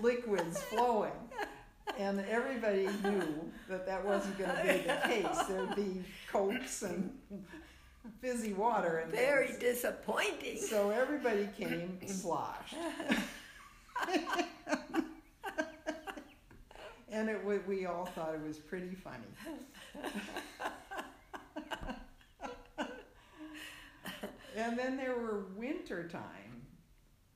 liquids 0.02 0.62
flowing. 0.64 1.12
And 1.98 2.24
everybody 2.30 2.88
knew 3.04 3.52
that 3.70 3.86
that 3.86 4.06
wasn't 4.06 4.38
going 4.38 4.56
to 4.56 4.64
be 4.64 4.80
the 4.80 5.00
case. 5.06 5.44
There'd 5.48 5.76
be 5.76 6.04
cokes 6.32 6.82
and 6.84 7.12
fizzy 8.22 8.54
water 8.54 9.00
and 9.00 9.12
Very 9.12 9.48
things. 9.48 9.60
disappointing. 9.60 10.58
So 10.58 10.92
everybody 10.92 11.50
came 11.58 12.00
sloshed. 12.08 12.76
and 17.12 17.30
it 17.30 17.68
we 17.68 17.86
all 17.86 18.06
thought 18.06 18.34
it 18.34 18.42
was 18.48 18.58
pretty 18.58 18.96
funny. 18.96 19.28
And 24.56 24.78
then 24.78 24.98
there 24.98 25.16
were 25.18 25.46
wintertime 25.56 26.62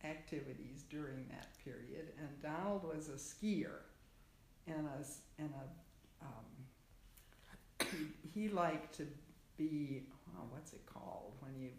activities 0.03 0.83
during 0.89 1.25
that 1.29 1.47
period, 1.63 2.07
and 2.19 2.29
Donald 2.41 2.83
was 2.83 3.09
a 3.09 3.13
skier 3.13 3.79
and 4.67 4.87
a, 4.87 5.41
and 5.41 5.51
a 5.53 6.25
um, 6.25 7.87
he, 7.91 8.39
he 8.41 8.49
liked 8.49 8.95
to 8.97 9.07
be 9.57 10.03
oh, 10.37 10.43
what's 10.51 10.73
it 10.73 10.85
called 10.85 11.33
when 11.39 11.51
you 11.59 11.69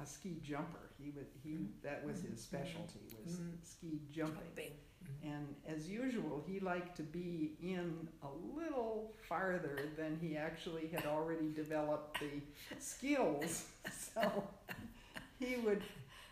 a 0.00 0.06
ski 0.06 0.36
jumper. 0.42 0.90
He 1.02 1.10
would 1.10 1.26
he 1.42 1.56
that 1.82 2.04
was 2.04 2.22
his 2.22 2.40
specialty 2.40 3.00
was 3.24 3.34
Mhm. 3.36 3.52
ski 3.62 4.00
jumping. 4.10 4.36
Jumping. 4.56 4.72
And 5.22 5.54
as 5.68 5.86
usual, 5.88 6.42
he 6.46 6.60
liked 6.60 6.96
to 6.96 7.02
be 7.02 7.56
in 7.62 8.08
a 8.22 8.28
little 8.58 9.12
farther 9.28 9.78
than 9.98 10.18
he 10.20 10.34
actually 10.36 10.88
had 10.88 11.04
already 11.04 11.50
developed 11.52 12.18
the 12.20 12.40
skills. 12.78 13.66
So 14.14 14.44
he 15.38 15.56
would 15.56 15.82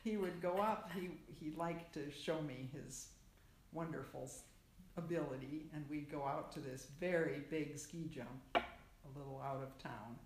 he 0.04 0.16
would 0.16 0.40
go 0.40 0.54
up. 0.58 0.90
He 0.94 1.10
he 1.40 1.52
liked 1.56 1.94
to 1.94 2.10
show 2.10 2.40
me 2.42 2.68
his 2.72 3.08
wonderful 3.72 4.30
ability, 4.96 5.66
and 5.74 5.84
we'd 5.88 6.10
go 6.10 6.24
out 6.26 6.52
to 6.52 6.60
this 6.60 6.88
very 7.00 7.42
big 7.50 7.78
ski 7.78 8.10
jump, 8.12 8.28
a 8.54 9.18
little 9.18 9.40
out 9.44 9.62
of 9.62 9.82
town. 9.82 10.16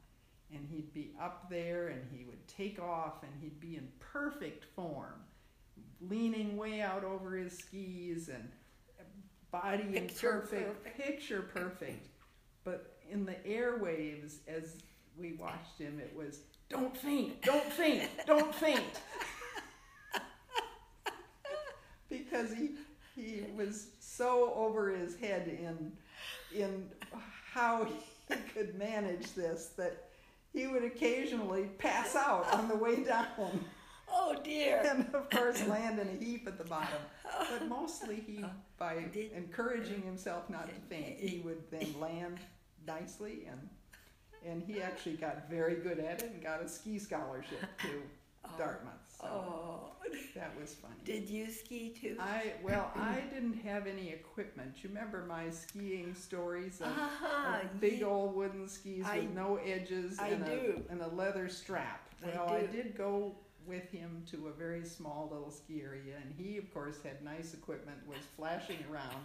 And 0.54 0.66
he'd 0.70 0.94
be 0.94 1.12
up 1.20 1.50
there, 1.50 1.88
and 1.88 2.02
he 2.12 2.24
would 2.24 2.46
take 2.46 2.80
off, 2.80 3.22
and 3.22 3.32
he'd 3.40 3.58
be 3.60 3.76
in 3.76 3.88
perfect 3.98 4.64
form, 4.76 5.14
leaning 6.00 6.56
way 6.56 6.80
out 6.80 7.02
over 7.02 7.36
his 7.36 7.58
skis, 7.58 8.28
and 8.28 8.48
uh, 9.00 9.02
body 9.50 9.82
in 9.82 9.92
Picture 9.92 10.40
perfect, 10.40 10.84
perfect. 10.84 10.96
picture 10.96 11.42
perfect. 11.42 12.08
But 12.62 12.96
in 13.10 13.24
the 13.24 13.34
airwaves, 13.46 14.36
as 14.46 14.76
we 15.18 15.32
watched 15.32 15.78
him, 15.78 15.98
it 15.98 16.14
was 16.16 16.40
don't 16.68 16.96
faint, 16.96 17.42
don't 17.42 17.72
faint, 17.72 18.08
don't 18.26 18.54
faint. 18.54 19.00
because 22.08 22.52
he 22.52 22.70
he 23.14 23.44
was 23.56 23.88
so 24.00 24.52
over 24.54 24.90
his 24.90 25.16
head 25.16 25.48
in 25.48 25.92
in 26.54 26.88
how 27.52 27.84
he 27.84 28.34
could 28.54 28.74
manage 28.78 29.32
this 29.34 29.66
that 29.76 30.08
he 30.52 30.66
would 30.66 30.84
occasionally 30.84 31.64
pass 31.78 32.14
out 32.16 32.52
on 32.52 32.68
the 32.68 32.76
way 32.76 33.02
down 33.04 33.26
Oh 34.08 34.36
dear. 34.44 34.82
and 34.86 35.12
of 35.14 35.28
course 35.30 35.66
land 35.66 35.98
in 35.98 36.08
a 36.08 36.24
heap 36.24 36.46
at 36.46 36.58
the 36.58 36.64
bottom 36.64 36.98
but 37.50 37.68
mostly 37.68 38.22
he 38.26 38.42
uh, 38.42 38.48
by 38.78 39.04
encouraging 39.34 40.02
himself 40.02 40.48
not 40.48 40.68
to 40.68 40.74
faint 40.88 41.18
he 41.18 41.40
would 41.40 41.62
then 41.70 41.94
land 42.00 42.38
nicely 42.86 43.46
and 43.50 43.68
and 44.44 44.62
he 44.62 44.82
actually 44.82 45.14
got 45.14 45.48
very 45.48 45.76
good 45.76 45.98
at 45.98 46.22
it 46.22 46.30
and 46.32 46.42
got 46.42 46.62
a 46.62 46.68
ski 46.68 46.98
scholarship 46.98 47.60
to 47.82 47.88
Dartmouth 48.58 48.92
so 49.20 49.26
Oh. 49.26 49.90
that 50.36 50.52
was 50.60 50.74
funny 50.74 50.94
Did 51.04 51.28
you 51.28 51.50
ski 51.50 51.88
too? 52.00 52.16
I 52.20 52.52
well, 52.62 52.92
I 52.96 53.22
didn't 53.32 53.54
have 53.64 53.86
any 53.86 54.10
equipment. 54.10 54.74
You 54.82 54.88
remember 54.90 55.24
my 55.26 55.50
skiing 55.50 56.14
stories 56.14 56.80
of, 56.80 56.86
Uh-huh, 56.88 57.58
of 57.62 57.80
big 57.80 57.98
ye- 57.98 58.04
old 58.04 58.36
wooden 58.36 58.68
skis 58.68 59.04
I- 59.06 59.20
with 59.20 59.30
no 59.30 59.56
edges 59.56 60.18
I 60.20 60.28
and 60.28 60.44
do. 60.44 60.82
a 60.88 60.92
and 60.92 61.00
a 61.02 61.08
leather 61.08 61.48
strap. 61.48 62.08
I 62.24 62.36
Well, 62.36 62.48
I, 62.50 62.60
do. 62.62 62.66
did 62.68 62.96
go 62.96 63.34
with 63.66 63.90
him 63.90 64.22
to 64.30 64.46
a 64.48 64.52
very 64.52 64.84
small 64.84 65.28
little 65.32 65.50
ski 65.50 65.82
area, 65.82 66.14
and 66.22 66.32
he, 66.38 66.56
of 66.58 66.72
course, 66.72 66.98
had 67.02 67.24
nice 67.24 67.52
equipment, 67.52 67.98
was 68.06 68.18
flashing 68.36 68.78
around, 68.92 69.24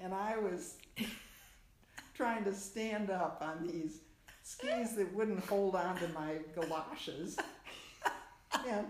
and 0.00 0.14
I 0.14 0.38
was 0.38 0.76
trying 2.14 2.44
to 2.44 2.54
stand 2.54 3.10
up 3.10 3.42
on 3.42 3.66
these 3.66 3.98
skis 4.42 4.96
that 4.96 5.14
wouldn't 5.14 5.44
hold 5.46 5.74
on 5.74 5.96
to 5.98 6.08
my 6.08 6.38
galoshes, 6.54 7.36
and. 8.68 8.86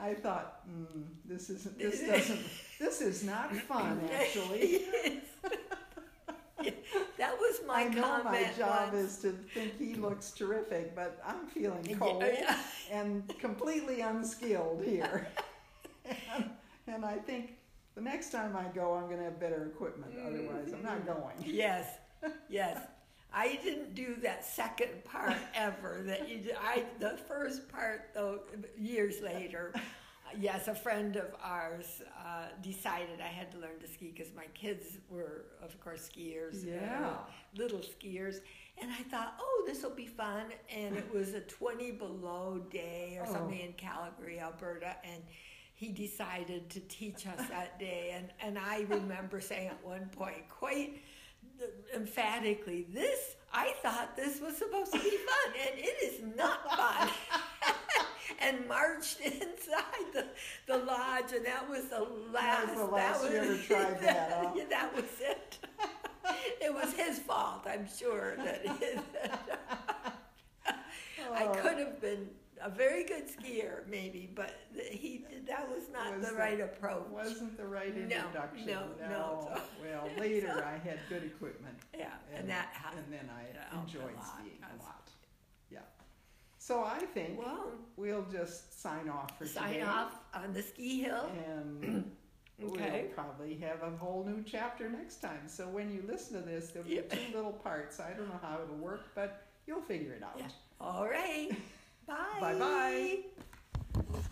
I 0.00 0.14
thought, 0.14 0.60
mm, 0.68 1.04
this 1.24 1.50
isn't. 1.50 1.76
This 1.76 2.06
doesn't. 2.06 2.40
This 2.78 3.00
is 3.00 3.24
not 3.24 3.54
fun, 3.56 4.00
actually. 4.14 4.82
that 7.18 7.38
was 7.38 7.60
my 7.66 7.82
I 7.82 7.88
know 7.88 8.02
comment 8.02 8.24
my 8.24 8.52
job 8.56 8.92
once. 8.92 9.04
is 9.04 9.18
to 9.18 9.32
think 9.52 9.78
he 9.78 9.94
looks 9.94 10.30
terrific, 10.30 10.94
but 10.94 11.20
I'm 11.26 11.46
feeling 11.48 11.96
cold 11.98 12.22
yeah. 12.22 12.56
and 12.90 13.26
completely 13.40 14.00
unskilled 14.00 14.84
here. 14.84 15.26
and, 16.34 16.50
and 16.86 17.04
I 17.04 17.16
think 17.16 17.54
the 17.96 18.00
next 18.00 18.30
time 18.30 18.56
I 18.56 18.64
go, 18.74 18.94
I'm 18.94 19.06
going 19.06 19.18
to 19.18 19.24
have 19.24 19.40
better 19.40 19.66
equipment. 19.66 20.14
Otherwise, 20.24 20.72
I'm 20.72 20.82
not 20.82 21.04
going. 21.06 21.34
Yes, 21.44 21.88
yes. 22.48 22.78
I 23.32 23.58
didn't 23.62 23.94
do 23.94 24.16
that 24.22 24.44
second 24.44 25.04
part 25.04 25.36
ever. 25.54 26.02
That 26.04 26.28
you, 26.28 26.38
did. 26.38 26.56
I 26.62 26.84
the 26.98 27.18
first 27.28 27.68
part 27.68 28.10
though. 28.14 28.40
Years 28.76 29.20
later, 29.22 29.72
yes, 30.38 30.68
a 30.68 30.74
friend 30.74 31.16
of 31.16 31.34
ours 31.42 32.02
uh, 32.24 32.46
decided 32.62 33.20
I 33.20 33.28
had 33.28 33.52
to 33.52 33.58
learn 33.58 33.78
to 33.80 33.86
ski 33.88 34.12
because 34.14 34.32
my 34.34 34.46
kids 34.54 34.98
were, 35.10 35.44
of 35.62 35.78
course, 35.80 36.08
skiers. 36.08 36.64
Yeah. 36.66 37.16
little 37.56 37.80
skiers. 37.80 38.36
And 38.80 38.90
I 38.92 39.02
thought, 39.10 39.34
oh, 39.40 39.64
this 39.66 39.82
will 39.82 39.90
be 39.90 40.06
fun. 40.06 40.44
And 40.74 40.96
it 40.96 41.12
was 41.12 41.34
a 41.34 41.40
20 41.40 41.92
below 41.92 42.60
day 42.70 43.16
or 43.18 43.26
Oh. 43.28 43.32
something 43.32 43.58
in 43.58 43.72
Calgary, 43.74 44.38
Alberta. 44.40 44.96
And 45.04 45.22
he 45.74 45.90
decided 45.90 46.70
to 46.70 46.80
teach 46.80 47.26
us 47.26 47.48
that 47.50 47.78
day. 47.78 48.12
And, 48.14 48.30
and 48.40 48.58
I 48.58 48.86
remember 48.88 49.40
saying 49.40 49.68
at 49.68 49.84
one 49.84 50.08
point, 50.12 50.48
quite 50.48 51.00
emphatically, 51.94 52.86
this, 52.92 53.36
I 53.52 53.72
thought 53.82 54.16
this 54.16 54.40
was 54.40 54.56
supposed 54.56 54.92
to 54.92 54.98
be 54.98 55.10
fun. 55.10 55.54
And 55.68 55.78
it 55.78 55.96
is 56.02 56.20
not 56.36 56.70
fun. 56.76 57.08
and 58.40 58.66
marched 58.68 59.20
inside 59.24 60.12
the, 60.12 60.26
the 60.66 60.78
lodge. 60.78 61.32
And 61.34 61.44
that 61.46 61.68
was 61.68 61.84
the 61.86 62.06
last. 62.32 62.74
the 62.74 62.84
last 62.84 63.24
you 63.30 63.36
ever 63.36 63.56
tried 63.66 64.00
that, 64.02 64.30
huh? 64.32 64.52
yeah, 64.56 64.64
that 64.70 64.94
was 64.94 65.04
it. 65.20 65.58
it 66.60 66.72
was 66.74 66.92
his 66.94 67.18
fault, 67.18 67.66
I'm 67.68 67.88
sure. 67.88 68.36
That 68.36 68.64
I 71.34 71.44
Oh. 71.44 71.52
could 71.60 71.78
have 71.78 72.00
been 72.00 72.28
a 72.62 72.70
very 72.70 73.04
good 73.04 73.24
skier, 73.28 73.86
maybe, 73.88 74.28
but 74.34 74.54
he 74.90 75.24
that 75.48 75.68
was 75.68 75.84
not 75.92 76.16
Was 76.16 76.26
the 76.28 76.32
that- 76.34 76.38
right 76.38 76.60
approach. 76.60 77.08
Wasn't 77.10 77.56
the 77.56 77.66
right 77.66 77.94
No, 77.96 78.02
introduction. 78.02 78.66
no, 78.66 78.82
no, 79.00 79.50
so- 79.54 79.62
Well, 79.82 80.08
later 80.18 80.62
I 80.64 80.78
had 80.78 80.98
good 81.08 81.24
equipment. 81.24 81.76
yeah, 81.96 82.12
and, 82.34 82.48
that 82.48 82.68
and 82.96 83.12
then 83.12 83.28
I 83.34 83.76
enjoyed 83.80 84.14
a 84.18 84.24
skiing 84.24 84.62
a 84.62 84.82
lot. 84.82 85.08
Yeah. 85.70 85.80
So 86.58 86.82
I 86.84 86.98
think 87.00 87.38
Well, 87.38 87.72
we'll 87.96 88.26
just 88.30 88.80
sign 88.80 89.08
off 89.08 89.38
for 89.38 89.46
sign 89.46 89.74
today. 89.74 89.82
off 89.82 90.12
on 90.34 90.52
the 90.52 90.62
ski 90.62 91.02
hill. 91.02 91.30
And 91.46 92.12
Okay. 92.64 93.04
we'll 93.06 93.14
probably 93.14 93.54
have 93.58 93.82
a 93.84 93.96
whole 93.96 94.24
new 94.24 94.42
chapter 94.42 94.88
next 94.90 95.22
time. 95.22 95.46
So 95.46 95.68
when 95.68 95.92
you 95.92 96.02
listen 96.06 96.42
to 96.42 96.46
this, 96.48 96.70
there'll 96.70 96.88
be 96.88 96.96
Yeah. 96.96 97.02
two 97.02 97.34
little 97.36 97.52
parts. 97.52 98.00
I 98.00 98.10
don't 98.14 98.28
know 98.28 98.40
how 98.42 98.58
it'll 98.62 98.74
work, 98.76 99.02
but 99.14 99.46
you'll 99.66 99.80
figure 99.80 100.12
it 100.12 100.22
out. 100.24 100.34
Yeah. 100.38 100.48
All 100.80 101.06
right. 101.08 101.50
Bye. 102.06 102.38
Bye-bye. 102.40 104.22